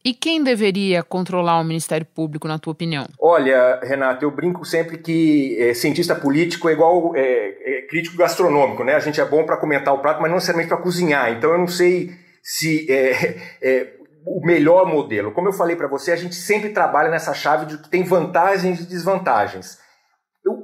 E 0.03 0.13
quem 0.13 0.41
deveria 0.41 1.03
controlar 1.03 1.59
o 1.59 1.63
Ministério 1.63 2.05
Público, 2.05 2.47
na 2.47 2.57
tua 2.57 2.71
opinião? 2.71 3.05
Olha, 3.19 3.79
Renato, 3.83 4.23
eu 4.23 4.31
brinco 4.31 4.63
sempre 4.63 4.97
que 4.97 5.57
é, 5.59 5.73
cientista 5.73 6.15
político 6.15 6.69
é 6.69 6.71
igual 6.71 7.13
é, 7.13 7.79
é 7.79 7.81
crítico 7.89 8.17
gastronômico, 8.17 8.83
né? 8.85 8.95
A 8.95 8.99
gente 8.99 9.19
é 9.19 9.25
bom 9.25 9.43
para 9.43 9.57
comentar 9.57 9.93
o 9.93 9.99
prato, 9.99 10.21
mas 10.21 10.29
não 10.29 10.37
necessariamente 10.37 10.69
para 10.69 10.81
cozinhar. 10.81 11.31
Então 11.33 11.51
eu 11.51 11.57
não 11.57 11.67
sei 11.67 12.11
se 12.41 12.89
é, 12.89 13.35
é, 13.61 13.87
o 14.25 14.45
melhor 14.45 14.85
modelo. 14.85 15.31
Como 15.31 15.49
eu 15.49 15.53
falei 15.53 15.75
para 15.75 15.87
você, 15.87 16.13
a 16.13 16.15
gente 16.15 16.35
sempre 16.35 16.69
trabalha 16.69 17.09
nessa 17.09 17.33
chave 17.33 17.65
de 17.65 17.77
que 17.77 17.89
tem 17.89 18.03
vantagens 18.03 18.79
e 18.79 18.87
desvantagens. 18.87 19.77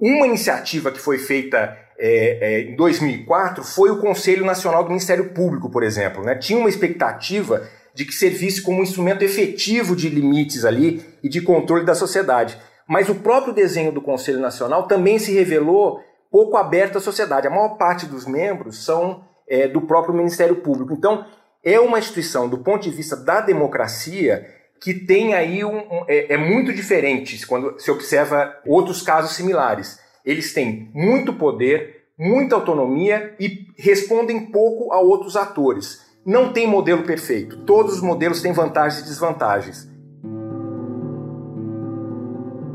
Uma 0.02 0.28
iniciativa 0.28 0.92
que 0.92 1.00
foi 1.00 1.18
feita 1.18 1.78
é, 1.98 2.38
é, 2.42 2.62
em 2.62 2.76
2004 2.76 3.64
foi 3.64 3.90
o 3.90 4.00
Conselho 4.00 4.46
Nacional 4.46 4.84
do 4.84 4.90
Ministério 4.90 5.30
Público, 5.30 5.70
por 5.70 5.84
exemplo. 5.84 6.24
Né? 6.24 6.36
Tinha 6.36 6.60
uma 6.60 6.70
expectativa 6.70 7.68
de 7.94 8.06
que 8.06 8.14
servisse 8.14 8.62
como 8.62 8.80
um 8.80 8.84
instrumento 8.84 9.24
efetivo 9.24 9.96
de 9.96 10.10
limites 10.10 10.66
ali 10.66 11.06
e 11.24 11.30
de 11.30 11.42
controle 11.42 11.86
da 11.86 11.94
sociedade. 11.94 12.58
Mas 12.88 13.08
o 13.10 13.16
próprio 13.16 13.54
desenho 13.54 13.92
do 13.92 14.02
Conselho 14.02 14.40
Nacional 14.40 14.88
também 14.88 15.20
se 15.20 15.32
revelou 15.32 16.02
pouco 16.32 16.58
aberto 16.58 16.98
à 16.98 17.02
sociedade. 17.02 17.48
A 17.48 17.52
maior 17.52 17.78
parte 17.78 18.06
dos 18.06 18.26
membros 18.26 18.84
são 18.84 19.24
é, 19.48 19.68
do 19.68 19.82
próprio 19.82 20.16
Ministério 20.16 20.58
Público. 20.58 20.94
Então, 20.94 21.26
é 21.64 21.80
uma 21.80 22.00
instituição, 22.00 22.50
do 22.50 22.58
ponto 22.58 22.84
de 22.84 22.90
vista 22.90 23.16
da 23.16 23.40
democracia, 23.40 24.46
que 24.84 24.94
tem 24.94 25.34
aí 25.34 25.64
um, 25.64 25.78
um 25.78 26.06
é, 26.10 26.34
é, 26.34 26.38
muito 26.38 26.74
diferente 26.74 27.48
quando 27.48 27.80
se 27.80 27.90
observa 27.90 28.54
outros 28.66 29.02
casos 29.02 29.32
similares. 29.34 29.98
Eles 30.26 30.54
têm 30.54 30.92
muito 30.94 31.34
poder, 31.34 32.04
muita 32.20 32.56
autonomia 32.56 33.34
e 33.40 33.66
respondem 33.78 34.48
pouco 34.52 34.92
a 34.92 35.00
outros 35.00 35.38
atores. 35.38 36.02
Não 36.26 36.52
tem 36.52 36.68
modelo 36.68 37.04
perfeito. 37.04 37.60
Todos 37.60 37.96
os 37.96 38.02
modelos 38.02 38.42
têm 38.42 38.52
vantagens 38.52 39.04
e 39.04 39.06
desvantagens. 39.06 39.90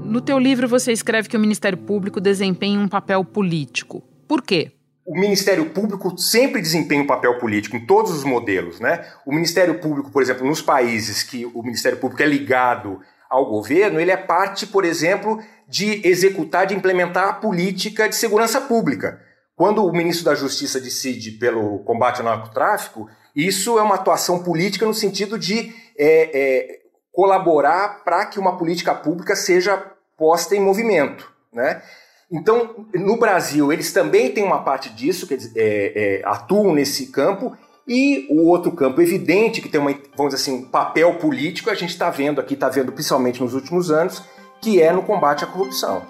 No 0.03 0.23
teu 0.23 0.39
livro 0.39 0.67
você 0.67 0.91
escreve 0.93 1.29
que 1.29 1.37
o 1.37 1.41
Ministério 1.41 1.77
Público 1.77 2.23
desempenha 2.23 2.81
um 2.81 2.89
papel 2.89 3.23
político. 3.23 4.03
Por 4.27 4.41
quê? 4.41 4.73
O 5.09 5.19
Ministério 5.19 5.71
Público 5.71 6.19
sempre 6.19 6.61
desempenha 6.61 7.03
um 7.03 7.07
papel 7.07 7.39
político 7.39 7.75
em 7.75 7.87
todos 7.87 8.13
os 8.13 8.25
modelos, 8.25 8.79
né? 8.79 9.07
O 9.25 9.33
Ministério 9.33 9.81
Público, 9.81 10.11
por 10.11 10.21
exemplo, 10.21 10.47
nos 10.47 10.61
países 10.61 11.23
que 11.23 11.47
o 11.47 11.63
Ministério 11.63 11.97
Público 11.97 12.23
é 12.23 12.27
ligado 12.27 13.01
ao 13.31 13.47
governo, 13.47 13.99
ele 13.99 14.11
é 14.11 14.19
parte, 14.19 14.67
por 14.67 14.85
exemplo, 14.85 15.43
de 15.67 16.07
executar, 16.07 16.67
de 16.67 16.75
implementar 16.75 17.27
a 17.27 17.33
política 17.33 18.07
de 18.07 18.17
segurança 18.17 18.61
pública. 18.61 19.19
Quando 19.57 19.83
o 19.83 19.91
ministro 19.91 20.27
da 20.27 20.35
Justiça 20.35 20.79
decide 20.79 21.33
pelo 21.33 21.79
combate 21.85 22.19
ao 22.19 22.27
narcotráfico, 22.27 23.09
isso 23.35 23.79
é 23.79 23.83
uma 23.83 23.95
atuação 23.95 24.43
política 24.43 24.85
no 24.85 24.93
sentido 24.93 25.39
de 25.39 25.75
é, 25.99 26.31
é, 26.39 26.79
colaborar 27.11 28.05
para 28.05 28.27
que 28.27 28.39
uma 28.39 28.59
política 28.59 28.95
pública 28.95 29.35
seja 29.35 29.83
posta 30.19 30.55
em 30.55 30.61
movimento, 30.61 31.33
né? 31.51 31.83
Então, 32.31 32.87
no 32.95 33.17
Brasil, 33.19 33.73
eles 33.73 33.93
também 33.93 34.31
têm 34.31 34.45
uma 34.45 34.63
parte 34.63 34.91
disso, 34.91 35.27
quer 35.27 35.37
dizer, 35.37 35.53
é, 35.57 36.21
é, 36.21 36.23
atuam 36.27 36.75
nesse 36.75 37.07
campo, 37.07 37.57
e 37.87 38.27
o 38.29 38.47
outro 38.47 38.71
campo 38.73 39.01
evidente, 39.01 39.63
que 39.63 39.69
tem 39.69 39.81
uma, 39.81 39.91
vamos 40.15 40.35
dizer 40.35 40.43
assim, 40.51 40.63
um 40.63 40.69
papel 40.69 41.15
político, 41.15 41.71
a 41.71 41.75
gente 41.75 41.91
está 41.91 42.11
vendo 42.11 42.39
aqui, 42.39 42.53
está 42.53 42.69
vendo 42.69 42.93
principalmente 42.93 43.41
nos 43.41 43.55
últimos 43.55 43.91
anos, 43.91 44.23
que 44.61 44.83
é 44.83 44.93
no 44.93 45.03
combate 45.03 45.45
à 45.45 45.47
corrupção. 45.47 46.03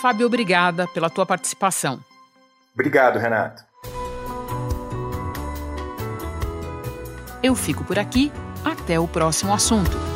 Fábio, 0.00 0.26
obrigada 0.26 0.88
pela 0.88 1.10
tua 1.10 1.26
participação. 1.26 2.00
Obrigado, 2.72 3.18
Renato. 3.18 3.64
Eu 7.42 7.54
fico 7.54 7.84
por 7.84 7.98
aqui. 7.98 8.32
Até 8.64 8.98
o 8.98 9.06
próximo 9.06 9.52
assunto. 9.52 10.15